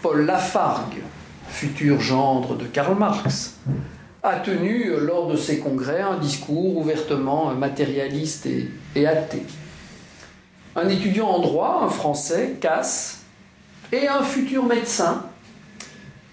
[0.04, 1.02] Paul Lafargue,
[1.48, 3.56] futur gendre de Karl Marx,
[4.22, 8.48] a tenu lors de ses congrès un discours ouvertement matérialiste
[8.96, 9.44] et, athée.
[10.76, 13.23] Un étudiant en droit, un français, Casse,
[13.94, 15.24] et un futur médecin,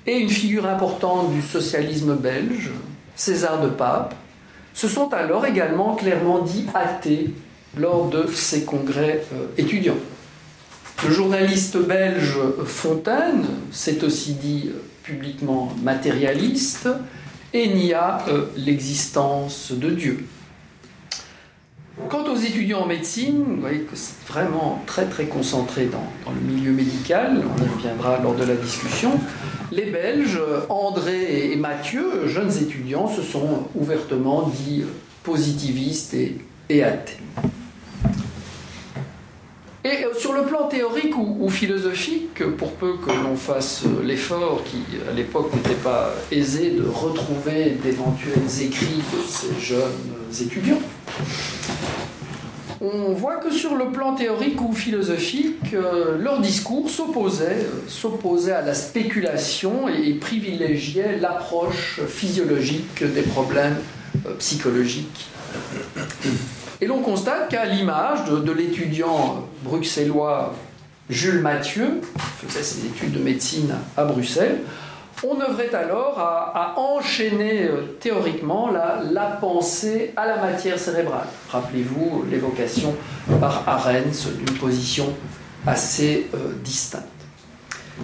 [0.06, 2.70] et une figure importante du socialisme belge,
[3.14, 4.14] César de Pape,
[4.72, 7.34] se sont alors également clairement dit athées
[7.76, 9.98] lors de ces congrès euh, étudiants.
[11.04, 16.88] Le journaliste belge Fontaine s'est aussi dit euh, publiquement matérialiste
[17.52, 20.24] et nia euh, l'existence de Dieu.
[22.08, 26.40] Quant aux étudiants en médecine, vous voyez que c'est vraiment très très concentré dans, le
[26.40, 29.12] milieu médical, on y reviendra lors de la discussion.
[29.72, 34.84] Les Belges, André et Mathieu, jeunes étudiants, se sont ouvertement dits
[35.22, 36.14] positivistes
[36.68, 37.18] et, athées.
[39.82, 44.82] Et euh, sur le plan théorique ou, philosophique, pour peu que l'on fasse l'effort qui,
[45.08, 50.80] à l'époque, n'était pas aisé de retrouver d'éventuels écrits de ces jeunes étudiants,
[52.82, 58.72] on voit que sur le plan théorique ou philosophique, euh, leur discours s'opposait, à la
[58.72, 63.76] spéculation et privilégiait l'approche physiologique des problèmes
[64.26, 65.28] euh, psychologiques.
[66.80, 70.54] Et l'on constate qu'à l'image de, l'étudiant bruxellois
[71.08, 72.00] Jules Mathieu,
[72.38, 74.60] faisait ses études de médecine à Bruxelles,
[75.22, 81.26] on œuvrait alors à, enchaîner euh, théoriquement la, pensée à la matière cérébrale.
[81.50, 82.94] Rappelez-vous l'évocation
[83.40, 85.12] par Arens d'une position
[85.66, 87.04] assez euh, distincte.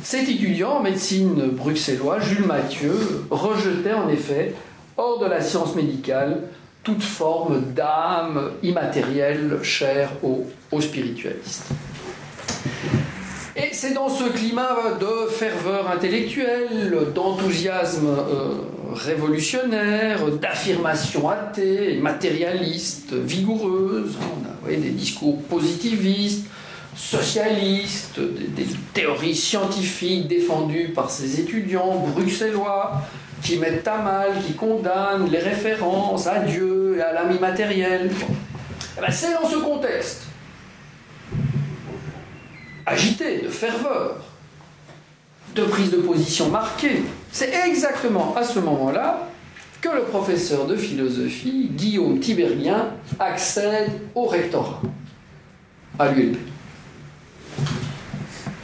[0.03, 2.95] Cet étudiant en médecine bruxellois, Jules Mathieu,
[3.31, 4.55] rejetait en effet,
[4.99, 6.43] hors de la science médicale,
[6.87, 11.65] toute forme d'âme immatérielle chère aux spiritualistes.
[13.57, 18.53] Et c'est dans ce climat de ferveur intellectuelle, d'enthousiasme euh,
[18.93, 26.47] révolutionnaire, d'affirmation athée, matérialiste, vigoureuse, on a des discours positivistes,
[26.95, 33.03] socialistes, des, théories scientifiques défendues par ces étudiants bruxellois
[33.43, 38.11] qui mettent à mal, qui condamnent les références à Dieu et à l'âme immatérielle.
[38.97, 40.23] Eh ben, c'est dans ce contexte
[42.87, 44.17] agité, de ferveur,
[45.55, 47.03] de prise de position marquée.
[47.33, 49.29] C'est exactement à ce moment-là
[49.81, 54.81] que le professeur de philosophie, Guillaume Tibérien, accède au rectorat,
[55.99, 56.39] à l'ULP.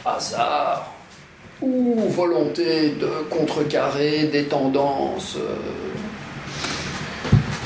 [0.05, 0.92] Hasard
[1.63, 5.55] ou volonté de contrecarrer des tendances euh,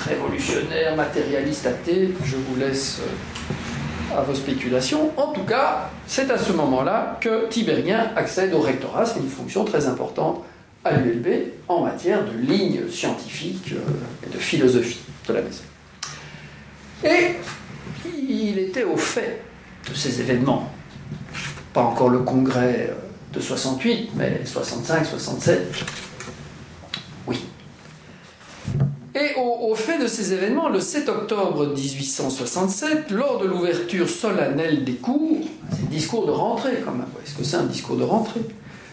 [0.08, 5.12] révolutionnaires, matérialistes, athées, je vous laisse euh, à vos spéculations.
[5.18, 9.06] En tout cas, c'est à ce moment-là que Tibérien accède au rectorat.
[9.06, 10.44] C'est une fonction très importante
[10.86, 11.28] à l'ULB
[11.68, 15.64] en matière de ligne scientifique euh, et de philosophie de la maison.
[17.04, 17.36] Et
[18.06, 19.42] il était au fait
[19.90, 20.72] de ces événements.
[21.74, 22.92] Pas encore le congrès
[23.38, 25.72] de 68, mais 65, 67.
[27.28, 27.40] Oui.
[29.16, 34.96] Et au, fait de ces événements, le 7 octobre 1867, lors de l'ouverture solennelle des
[34.96, 38.42] cours, c'est discours de rentrée quand même, est-ce que c'est un discours de rentrée?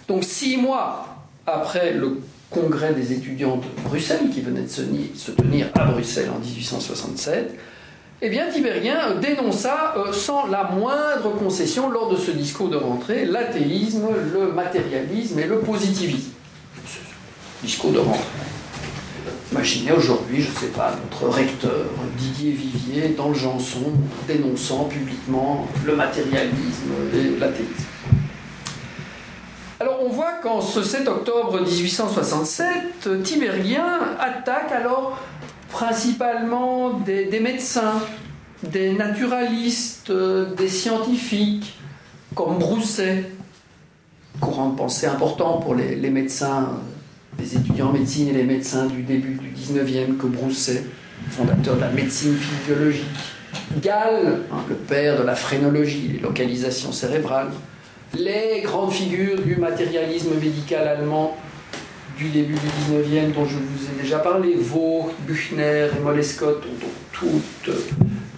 [0.09, 1.07] Donc six mois
[1.47, 2.21] après le
[2.51, 7.55] congrès des étudiants de Bruxelles, qui venait de se tenir à Bruxelles en 1867,
[8.23, 13.25] eh bien, Tibérien dénonça euh, sans la moindre concession lors de ce discours de rentrée
[13.25, 16.31] l'athéisme, le matérialisme et le positivisme.
[17.63, 18.23] Discours de rentrée.
[19.53, 21.87] Imaginez aujourd'hui, je ne sais pas, notre recteur
[22.17, 23.93] Didier Vivier dans le Janson
[24.27, 27.85] dénonçant publiquement le matérialisme et l'athéisme.
[29.81, 35.19] Alors on voit qu'en ce 7 octobre 1867, Tibérien attaque alors
[35.75, 38.01] principalement des, médecins,
[38.63, 41.77] des naturalistes, euh, des scientifiques,
[42.37, 43.25] comme Brousset,
[44.41, 46.79] courant de pensée important pour les, médecins,
[47.41, 50.85] les étudiants en médecine et les médecins du début du 19e, que Brousset,
[51.31, 53.05] fondateur de la médecine physiologique.
[53.83, 57.51] Gall, hein, le père de la phrénologie, les localisations cérébrales.
[58.17, 61.37] Les grandes figures du matérialisme médical allemand,
[62.17, 66.89] du début du 19e dont je vous ai déjà parlé, Vaux, Buchner et Molescott, dont
[67.13, 67.75] toute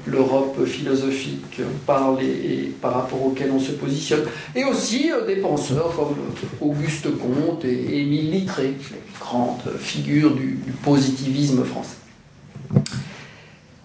[0.07, 4.25] l'Europe philosophique parle et, par rapport auquel on se positionne,
[4.55, 6.17] et aussi euh, des penseurs comme
[6.61, 11.97] Auguste Comte et Émile Littré, les grandes figures du, positivisme français.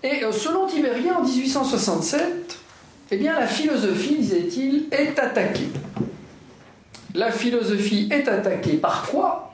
[0.04, 2.60] Et euh, selon Tibérien, en 1867,
[3.12, 5.70] eh bien, la philosophie, disait-il, est attaquée.
[7.14, 9.51] La philosophie est attaquée par quoi?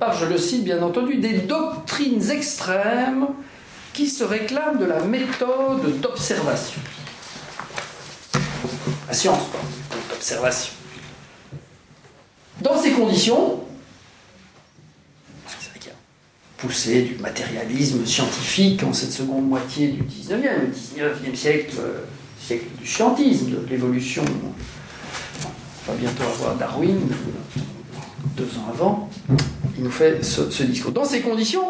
[0.00, 3.28] Par, je le cite bien entendu, des doctrines extrêmes
[3.92, 6.80] qui se réclament de la méthode d'observation.
[9.06, 9.60] La science, quoi,
[10.10, 10.72] d'observation.
[12.62, 13.60] Dans ces conditions,
[16.56, 22.00] poussé du matérialisme scientifique en cette seconde moitié du 19e, le 19e siècle, euh,
[22.38, 24.22] siècle du scientisme, de l'évolution.
[25.88, 26.98] On va bientôt avoir Darwin,
[28.36, 29.10] deux ans avant
[29.80, 30.92] il nous fait ce, discours.
[30.92, 31.64] Dans ces conditions,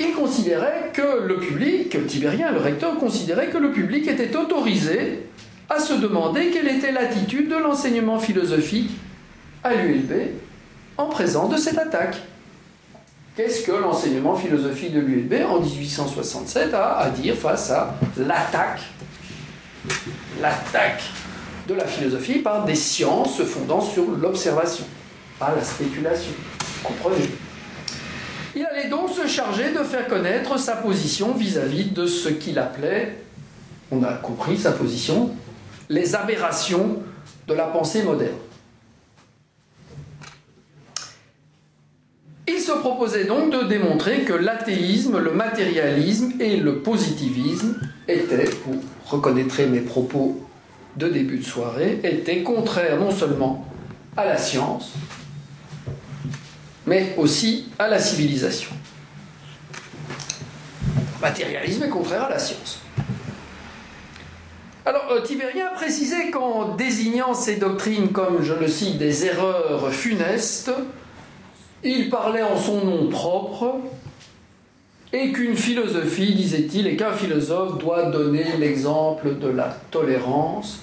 [0.00, 5.20] il considérait que le public, Tibérien, le recteur, considérait que le public était autorisé
[5.68, 8.90] à se demander quelle était l'attitude de l'enseignement philosophique
[9.62, 10.12] à l'ULB
[10.96, 12.16] en présence de cette attaque.
[13.36, 18.80] Qu'est-ce que l'enseignement philosophique de l'ULB en 1867 a à dire face à l'attaque
[20.42, 21.02] l'attaque
[21.68, 24.84] de la philosophie par des sciences se fondant sur l'observation,
[25.40, 26.32] pas la spéculation.
[26.84, 27.30] Comprenez
[28.54, 33.16] Il allait donc se charger de faire connaître sa position vis-à-vis de ce qu'il appelait,
[33.90, 35.30] on a compris sa position,
[35.88, 37.02] les aberrations
[37.48, 38.36] de la pensée moderne.
[42.46, 48.80] Il se proposait donc de démontrer que l'athéisme, le matérialisme et le positivisme étaient, vous
[49.06, 50.38] reconnaîtrez mes propos
[50.96, 53.64] de début de soirée, étaient contraires non seulement
[54.16, 54.92] à la science,
[56.90, 58.72] mais aussi à la civilisation.
[61.22, 62.80] Matérialisme est contraire à la science.
[64.84, 69.92] Alors, euh, Tibérien a précisé qu'en désignant ces doctrines comme, je le cite, des erreurs
[69.92, 70.72] funestes,
[71.84, 73.76] il parlait en son nom propre
[75.12, 80.80] et qu'une philosophie, disait-il, et qu'un philosophe doit donner l'exemple de la tolérance,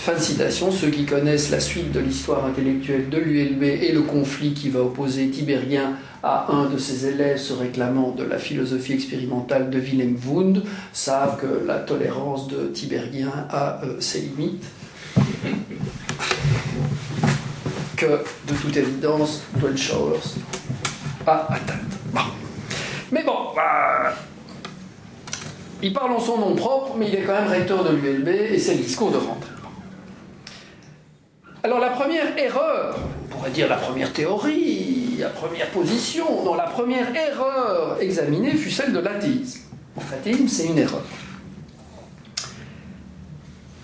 [0.00, 4.00] Fin de citation, ceux qui connaissent la suite de l'histoire intellectuelle de l'ULB et le
[4.00, 8.94] conflit qui va opposer Tibérien à un de ses élèves se réclamant de la philosophie
[8.94, 10.62] expérimentale de Willem Wundt
[10.94, 14.64] savent que la tolérance de Tibérien a euh, ses limites.
[17.94, 19.42] Que, de toute évidence,
[19.76, 20.38] Schauers
[21.26, 21.74] a atteint.
[23.12, 24.14] Mais bon, bah,
[25.82, 28.58] il parle en son nom propre, mais il est quand même recteur de l'ULB et
[28.58, 29.59] c'est le discours de rentrée.
[31.62, 36.64] Alors la première erreur, on pourrait dire la première théorie, la première position, non, la
[36.64, 39.60] première erreur examinée fut celle de l'athéisme.
[40.10, 41.02] L'athéisme, c'est une erreur.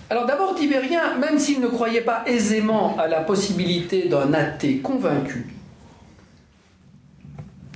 [0.09, 5.53] Alors d'abord, Tibérien, même s'il ne croyait pas aisément à la possibilité d'un athée convaincu,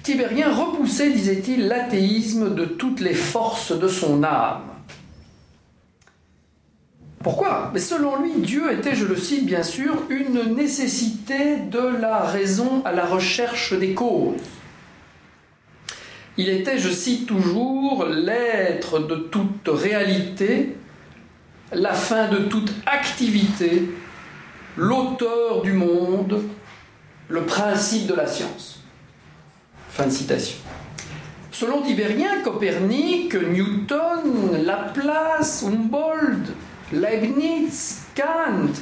[0.02, 4.71] Tibérien repoussait, disait-il, l'athéisme de toutes les forces de son âme.
[7.24, 7.70] Pourquoi?
[7.74, 12.82] Mais selon lui, Dieu était, je le cite bien sûr, une nécessité de la raison
[12.84, 14.40] à la recherche des causes.
[16.38, 20.76] Il était, je cite toujours, l'être de toute réalité,
[21.72, 23.90] la fin de toute activité,
[24.76, 26.42] l'auteur du monde,
[27.28, 28.80] le principe de la science.
[29.90, 30.58] Fin de citation.
[31.52, 36.50] Selon Tibérien, Copernic, Newton, Laplace, Humboldt,
[36.92, 38.74] Leibniz, Kant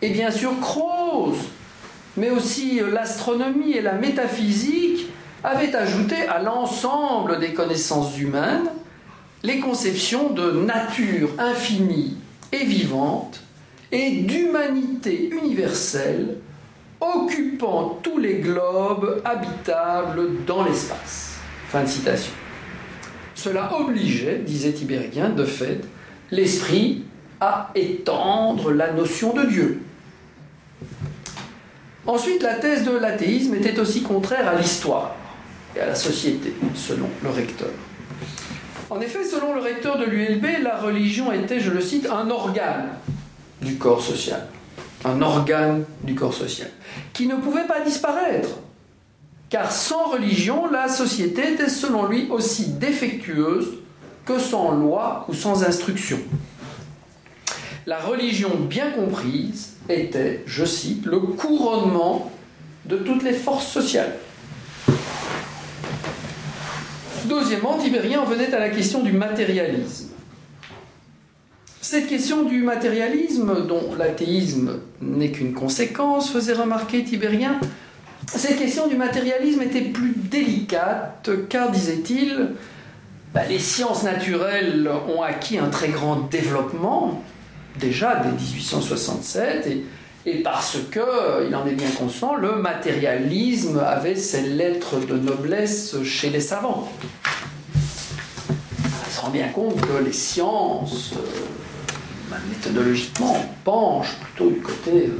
[0.00, 1.36] et bien sûr Croce,
[2.16, 5.06] mais aussi l'astronomie et la métaphysique
[5.44, 8.70] avaient ajouté à l'ensemble des connaissances humaines
[9.42, 12.16] les conceptions de nature infinie
[12.52, 13.42] et vivante
[13.90, 16.36] et d'humanité universelle
[17.00, 21.38] occupant tous les globes habitables dans l'espace.
[21.68, 22.32] Fin de citation.
[23.34, 25.80] Cela obligeait, disait Tibérien, de fait,
[26.30, 27.04] l'esprit
[27.42, 29.82] à étendre la notion de Dieu.
[32.06, 35.16] Ensuite, la thèse de l'athéisme était aussi contraire à l'histoire
[35.74, 37.70] et à la société, selon le recteur.
[38.90, 42.90] En effet, selon le recteur de l'ULB, la religion était, je le cite, un organe
[43.60, 44.46] du corps social.
[45.04, 46.70] Un organe du corps social,
[47.12, 48.50] qui ne pouvait pas disparaître.
[49.50, 53.66] Car sans religion, la société était, selon lui, aussi défectueuse
[54.24, 56.20] que sans loi ou sans instruction.
[57.86, 62.30] La religion bien comprise était, je cite, le couronnement
[62.84, 64.14] de toutes les forces sociales.
[67.24, 70.10] Deuxièmement, Tibérien venait à la question du matérialisme.
[71.80, 77.58] Cette question du matérialisme, dont l'athéisme n'est qu'une conséquence, faisait remarquer Tibérien,
[78.26, 82.50] cette question du matérialisme était plus délicate car, disait-il,
[83.34, 87.22] bah, les sciences naturelles ont acquis un très grand développement,
[87.78, 89.68] déjà dès 1867,
[90.24, 96.00] et parce que, il en est bien conscient, le matérialisme avait ses lettres de noblesse
[96.04, 96.88] chez les savants.
[98.84, 105.18] On se rend bien compte que les sciences, euh, méthodologiquement, penchent plutôt du côté euh,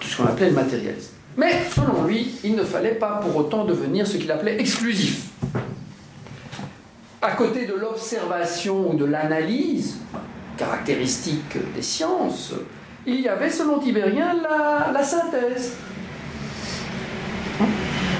[0.00, 1.10] de ce qu'on appelait le matérialisme.
[1.36, 5.28] Mais selon lui, il ne fallait pas pour autant devenir ce qu'il appelait exclusif.
[7.20, 9.96] À côté de l'observation ou de l'analyse,
[10.56, 12.54] caractéristique des sciences,
[13.06, 14.34] il y avait, selon Tibérien,
[14.92, 15.74] la, synthèse.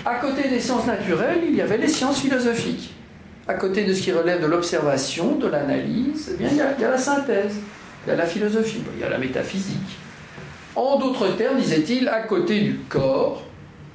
[0.05, 2.93] À côté des sciences naturelles, il y avait les sciences philosophiques.
[3.49, 6.99] À côté de ce qui relève de l'observation, de l'analyse, eh il y, a, la
[6.99, 7.55] synthèse,
[8.05, 9.99] il y a la philosophie, il y a la métaphysique.
[10.77, 13.43] En d'autres termes, disait-il, à côté du corps,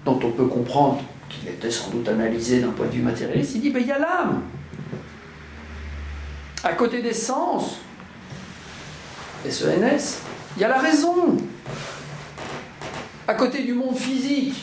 [0.05, 3.61] dont on peut comprendre qu'il était sans doute analysé d'un point de vue matérialiste, il
[3.61, 4.41] dit, ben, il y a l'âme.
[6.63, 7.79] À côté des sens,
[9.47, 10.21] SENS,
[10.55, 11.37] il y a la raison.
[13.27, 14.55] À côté du monde physique,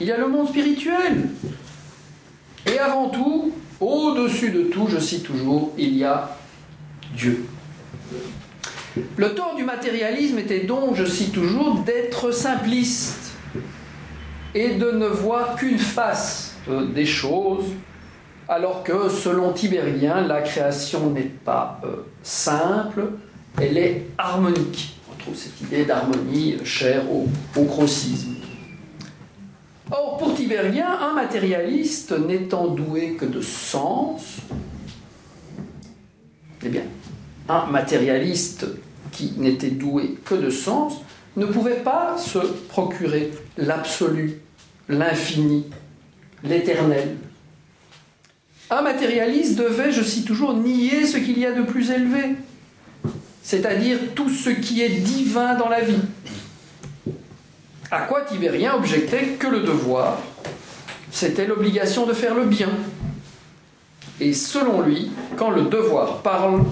[0.00, 1.28] il y a le monde spirituel.
[2.66, 6.36] Et avant tout, au-dessus de tout, je cite toujours, il y a
[7.14, 7.44] Dieu.
[9.16, 13.32] Le tort du matérialisme était donc, je cite toujours, d'être simpliste
[14.54, 17.66] et de ne voir qu'une face euh, des choses,
[18.48, 23.12] alors que selon Tibérien, la création n'est pas euh, simple,
[23.58, 24.96] elle est harmonique.
[25.10, 27.64] On trouve cette idée d'harmonie chère au, au
[29.92, 34.36] Or, pour Tibérien, un matérialiste n'étant doué que de sens,
[36.64, 36.84] eh bien,
[37.48, 38.66] un matérialiste
[39.10, 40.94] qui n'était doué que de sens
[41.36, 44.40] ne pouvait pas se procurer l'absolu,
[44.88, 45.66] l'infini,
[46.44, 47.16] l'éternel.
[48.70, 52.36] Un matérialiste devait, je cite toujours, nier ce qu'il y a de plus élevé,
[53.42, 56.02] c'est-à-dire tout ce qui est divin dans la vie.
[57.90, 60.18] À quoi Tibérien objectait que le devoir,
[61.10, 62.70] c'était l'obligation de faire le bien.
[64.20, 66.62] Et selon lui, quand le devoir parle,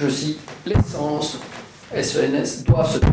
[0.00, 1.38] je cite, l'essence,
[1.94, 3.12] SENS, doit se taire.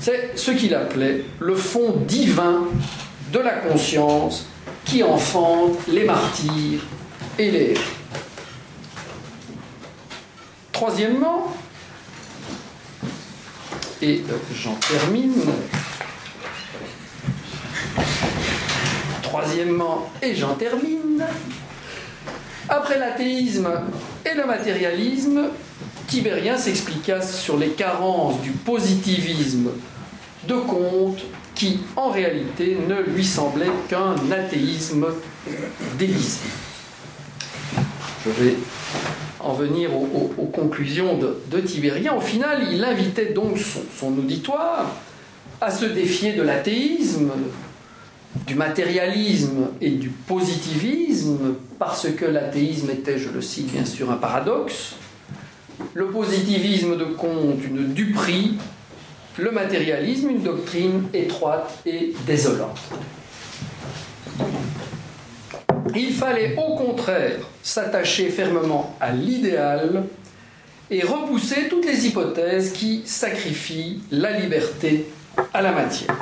[0.00, 2.64] C'est ce qu'il appelait le fond divin
[3.32, 4.46] de la conscience
[4.84, 6.80] qui enfante les martyrs
[7.38, 8.01] et les héros.
[10.84, 11.46] Troisièmement,
[14.02, 15.40] et euh, j'en termine,
[19.22, 21.24] troisièmement, et j'en termine,
[22.68, 23.70] après l'athéisme
[24.26, 25.50] et le matérialisme,
[26.08, 29.70] Tibérien s'expliqua sur les carences du positivisme
[30.48, 31.22] de Comte
[31.54, 35.06] qui, en réalité, ne lui semblait qu'un athéisme
[35.96, 36.40] déguisé.
[38.26, 38.56] Je vais
[39.42, 42.14] en venir aux, conclusions de, Tibérien.
[42.14, 44.86] Au final, il invitait donc son, auditoire
[45.60, 47.30] à se défier de l'athéisme,
[48.46, 54.16] du matérialisme et du positivisme, parce que l'athéisme était, je le cite bien sûr, un
[54.16, 54.94] paradoxe,
[55.94, 58.58] le positivisme de Comte une duperie,
[59.38, 62.78] le matérialisme une doctrine étroite et désolante.
[65.94, 70.04] Il fallait au contraire s'attacher fermement à l'idéal
[70.90, 75.06] et repousser toutes les hypothèses qui sacrifient la liberté
[75.52, 76.16] à la matière.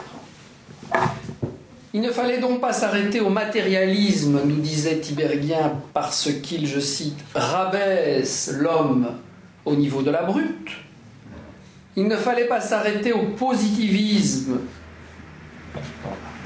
[1.93, 7.19] Il ne fallait donc pas s'arrêter au matérialisme, nous disait Tibérien, parce qu'il, je cite,
[7.35, 9.17] rabaisse l'homme
[9.65, 10.71] au niveau de la brute.
[11.97, 14.61] Il ne fallait pas s'arrêter au positivisme,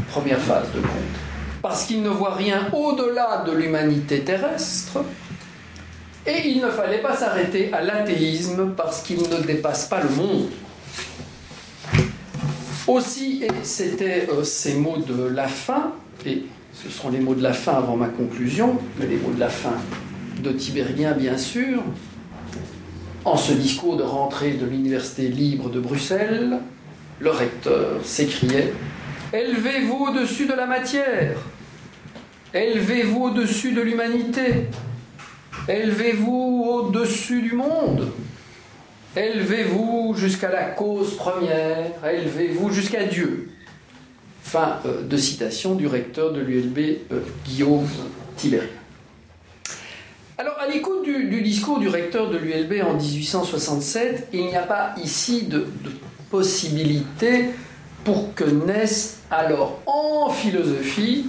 [0.09, 1.24] première phase de compte,
[1.65, 5.03] parce qu'il ne voit rien au-delà de l'humanité terrestre,
[6.27, 10.49] et il ne fallait pas s'arrêter à l'athéisme parce qu'il ne dépasse pas le monde.
[12.87, 15.93] Aussi, et c'était euh, ces mots de la fin,
[16.27, 16.43] et
[16.75, 19.49] ce seront les mots de la fin avant ma conclusion, mais les mots de la
[19.49, 19.73] fin
[20.43, 21.83] de Tibérien bien sûr,
[23.25, 26.59] en ce discours de rentrée de l'Université libre de Bruxelles,
[27.21, 28.75] le recteur s'écriait
[29.35, 31.37] Élevez-vous au-dessus de la matière
[32.55, 34.69] Élevez-vous au-dessus de l'humanité.
[35.69, 38.13] Élevez-vous au-dessus du monde.
[39.17, 41.91] Élevez-vous jusqu'à la cause première.
[42.09, 43.51] Élevez-vous jusqu'à Dieu.
[44.41, 46.79] Fin euh, de citation du recteur de l'ULB,
[47.11, 47.89] euh, Guillaume
[48.37, 48.69] Tiberi.
[50.39, 54.95] Alors, à l'écoute du, discours du recteur de l'ULB en 1867, il n'y a pas
[55.03, 55.67] ici de
[56.31, 57.51] possibilité
[58.05, 61.27] pour que naisse alors en philosophie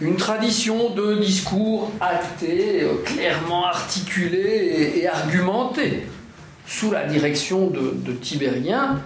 [0.00, 6.06] une tradition de discours acté, euh, clairement articulé et, argumenté,
[6.66, 9.00] sous la direction de, de, Tibérien,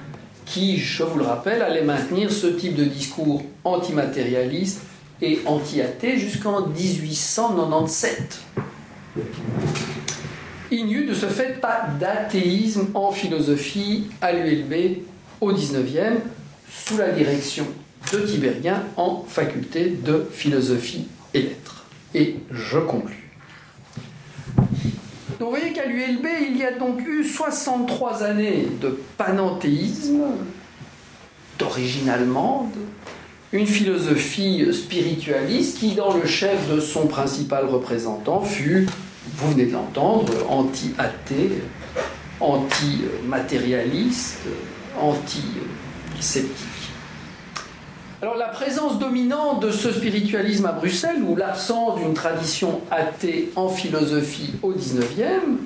[0.45, 4.83] qui, je vous le rappelle, allait maintenir ce type de discours antimatérialiste
[5.23, 8.41] et anti-athée jusqu'en 1897.
[10.71, 14.99] Il n'y eut de ce fait pas d'athéisme en philosophie à l'ULB
[15.41, 16.17] au 19e,
[16.73, 17.67] sous la direction
[18.13, 21.85] de Tibérien en faculté de philosophie et lettres.
[22.15, 23.31] Et je conclus.
[25.39, 30.23] Donc vous voyez qu'à l'ULB, il y a donc eu 63 années de panenthéisme
[31.59, 32.75] d'origine allemande,
[33.53, 38.89] une philosophie spiritualiste qui, dans le chef de son principal représentant, fut,
[39.37, 41.63] vous venez de l'entendre, anti-athée,
[42.41, 44.41] anti-matérialiste,
[46.23, 46.67] anti-sceptique.
[48.21, 53.69] Alors la présence dominante de ce spiritualisme à Bruxelles, ou l'absence d'une tradition athée en
[53.69, 55.59] philosophie au XIXe,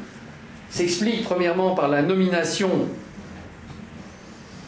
[0.70, 2.70] s'explique premièrement par la nomination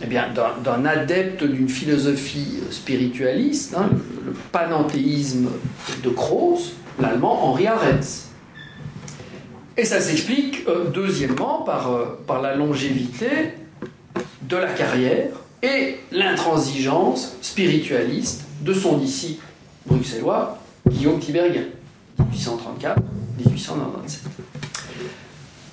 [0.02, 3.88] eh d'un adepte d'une philosophie spiritualiste, hein,
[4.26, 5.48] le, panenthéisme
[6.04, 8.28] de Krauss, l'allemand Henri Arenz.
[9.76, 13.54] Et ça s'explique euh, deuxièmement euh, par la longévité
[14.42, 15.30] de la carrière
[15.62, 19.44] et l'intransigeance spiritualiste de son disciple
[19.86, 20.58] bruxellois,
[20.88, 21.64] Guillaume Tiberghien,
[22.32, 22.96] 1834-1897.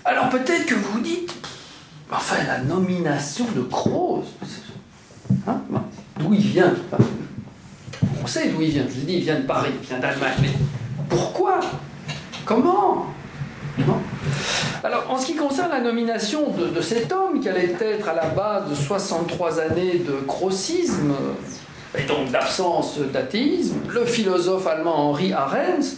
[0.03, 1.33] Alors peut-être que vous vous dites,
[2.11, 4.25] enfin la nomination de Croze,
[5.47, 5.61] hein,
[6.19, 6.73] d'où il vient
[8.23, 9.99] On sait d'où il vient, je vous ai dit, il vient de Paris, il vient
[9.99, 10.53] d'Allemagne, mais
[11.09, 11.59] pourquoi
[12.45, 13.07] Comment
[14.83, 18.27] alors, en ce qui concerne la nomination de, cet homme, qui allait être à la
[18.27, 21.13] base de 63 années de crossisme,
[21.97, 25.97] et donc d'absence d'athéisme, le philosophe allemand Henri Arendt,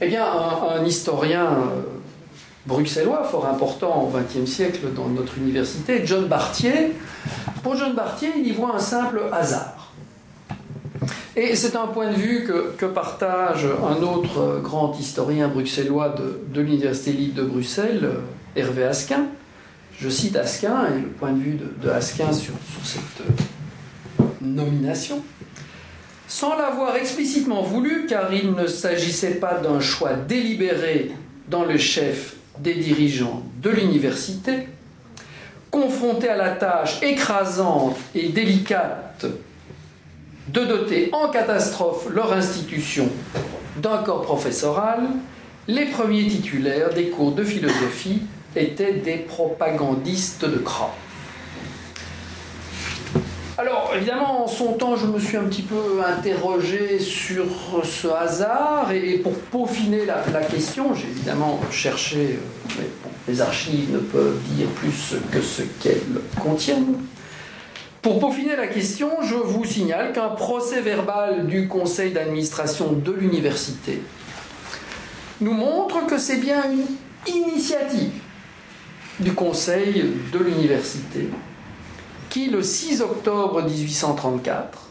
[0.00, 1.82] eh bien, un, historien euh,
[2.66, 6.92] bruxellois fort important au XXe siècle dans notre université, John Bartier,
[7.62, 9.92] pour John Bartier, il y voit un simple hasard.
[11.36, 12.48] Et c'est un point de vue
[12.78, 16.14] que, partage un autre grand historien bruxellois
[16.52, 18.10] de, l'Université libre de Bruxelles,
[18.54, 19.26] Hervé Asquin.
[19.98, 22.54] Je cite Asquin et le point de vue de, Asquin sur,
[22.84, 25.22] cette euh, nomination.
[26.28, 31.12] Sans l'avoir explicitement voulu, car il ne s'agissait pas d'un choix délibéré
[31.48, 34.68] dans le chef des dirigeants de l'université,
[35.72, 39.26] confronté à la tâche écrasante et délicate
[40.48, 43.08] de doter en catastrophe leur institution
[43.76, 45.00] d'un corps professoral,
[45.66, 48.22] les premiers titulaires des cours de philosophie
[48.54, 50.94] étaient des propagandistes de cran.
[53.56, 57.46] Alors, évidemment, en son temps, je me suis un petit peu interrogé sur
[57.84, 62.86] ce hasard, et, pour peaufiner la, question, j'ai évidemment cherché, euh, mais
[63.28, 66.96] les archives ne peuvent dire plus que ce qu'elles contiennent.
[68.04, 74.02] Pour peaufiner la question, je vous signale qu'un procès verbal du conseil d'administration de l'université
[75.40, 78.12] nous montre que c'est bien une initiative
[79.20, 81.30] du conseil de l'université
[82.28, 84.90] qui, le 6 octobre 1834,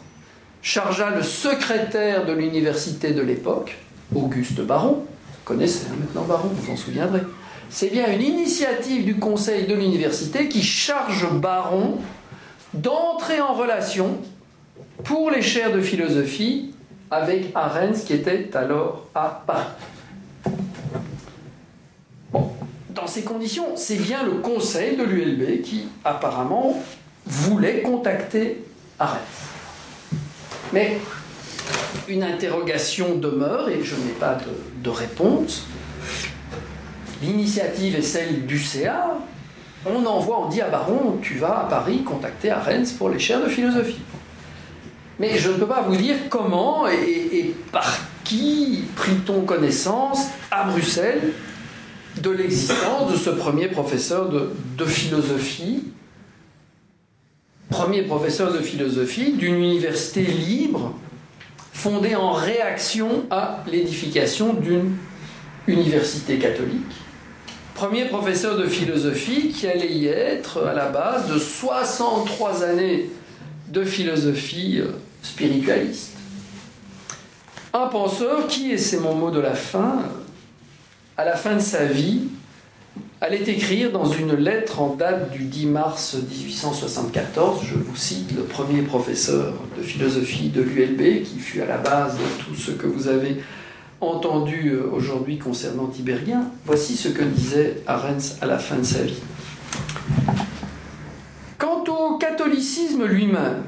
[0.60, 3.78] chargea le secrétaire de l'université de l'époque,
[4.12, 7.22] Auguste Baron, vous connaissez hein, maintenant Baron, vous en souviendrez,
[7.70, 11.98] c'est bien une initiative du conseil de l'université qui charge Baron
[12.74, 14.18] d'entrer en relation
[15.04, 16.74] pour les chaires de philosophie
[17.10, 19.66] avec Arens qui était alors à Paris.
[22.90, 26.80] Dans ces conditions, c'est bien le conseil de l'ULB qui apparemment
[27.26, 28.64] voulait contacter
[28.98, 29.20] Arès.
[30.72, 30.98] Mais
[32.08, 34.38] une interrogation demeure et je n'ai pas
[34.82, 35.66] de, réponse.
[37.22, 39.18] L'initiative est celle du CA.
[39.86, 43.42] On envoie, on dit à Baron, tu vas à Paris contacter Arens pour les chaires
[43.42, 44.00] de philosophie.
[45.18, 51.32] Mais je ne peux pas vous dire comment et, par qui prit-on connaissance à Bruxelles
[52.22, 55.84] de l'existence de ce premier professeur de philosophie
[57.74, 60.94] premier professeur de philosophie d'une université libre
[61.72, 64.96] fondée en réaction à l'édification d'une
[65.66, 67.03] université catholique.
[67.74, 73.10] Premier professeur de philosophie qui allait y être à la base de 63 années
[73.68, 74.92] de philosophie euh,
[75.22, 76.12] spiritualiste.
[77.72, 80.04] Un penseur qui, et c'est mon mot de la fin,
[81.16, 82.28] à la fin de sa vie,
[83.20, 88.44] allait écrire dans une lettre en date du 10 mars 1874, je vous cite le
[88.44, 92.86] premier professeur de philosophie de l'ULB, qui fut à la base de tout ce que
[92.86, 93.42] vous avez
[94.00, 99.02] entendu euh, aujourd'hui concernant Tibérien, voici ce que disait Arens à la fin de sa
[99.02, 99.22] vie.
[101.58, 103.62] Quant au catholicisme lui-même,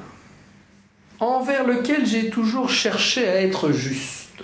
[1.21, 4.43] envers lequel j'ai toujours cherché à être juste,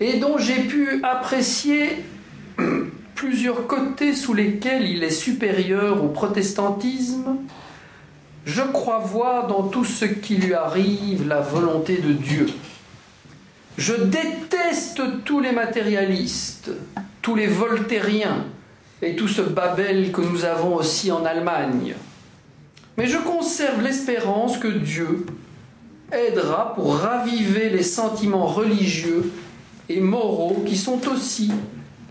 [0.00, 2.04] et dont j'ai pu apprécier
[3.14, 7.36] plusieurs côtés sous lesquels il est supérieur au protestantisme,
[8.44, 12.46] je crois voir dans tout ce qui lui arrive la volonté de Dieu.
[13.76, 16.70] Je déteste tous les matérialistes,
[17.20, 18.46] tous les voltairiens
[19.02, 21.94] et tout ce Babel que nous avons aussi en Allemagne.
[22.96, 25.26] Mais je conserve l'espérance que Dieu
[26.10, 29.30] aidera pour raviver les sentiments religieux
[29.90, 31.52] et moraux qui sont aussi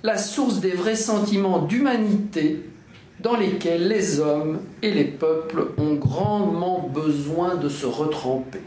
[0.04, 2.64] la source des vrais sentiments d'humanité
[3.22, 8.62] dans lesquels les hommes et les peuples ont grandement besoin de se retremper.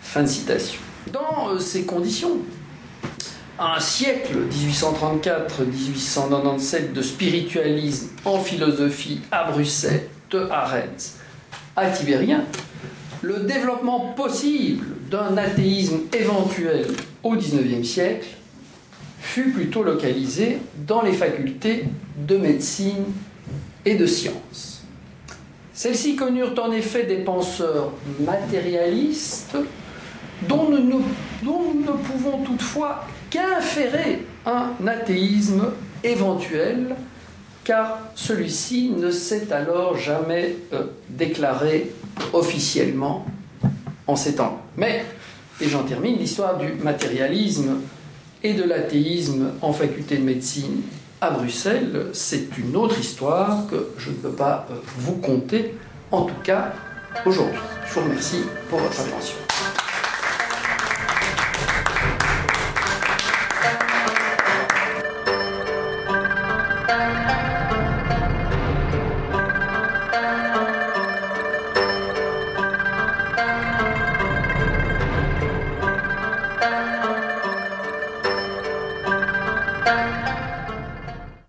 [0.00, 0.80] Fin de citation.
[1.12, 2.38] Dans euh, ces conditions,
[3.58, 11.18] un siècle 1834-1897 de spiritualisme en philosophie à Bruxelles, de Arens
[11.76, 12.44] à Tibérien,
[13.22, 16.86] le développement possible d'un athéisme éventuel
[17.22, 18.28] au XIXe siècle
[19.20, 21.84] fut plutôt localisé dans les facultés
[22.16, 23.04] de médecine
[23.84, 24.82] et de sciences.
[25.72, 29.56] Celles-ci connurent en effet des penseurs matérialistes
[30.48, 31.02] dont nous
[31.42, 35.72] ne, pouvons toutefois qu'inférer un athéisme
[36.02, 36.94] éventuel,
[37.64, 41.92] car celui-ci ne s'est alors jamais euh, déclaré
[42.32, 43.26] officiellement
[44.06, 44.60] en ces temps.
[44.76, 45.04] Mais,
[45.60, 47.80] et j'en termine, l'histoire du matérialisme
[48.42, 50.82] et de l'athéisme en faculté de médecine
[51.20, 55.74] à Bruxelles, c'est une autre histoire que je ne peux pas euh, vous conter,
[56.10, 56.72] en tout cas
[57.24, 57.60] aujourd'hui.
[57.88, 59.43] Je vous remercie pour votre attention.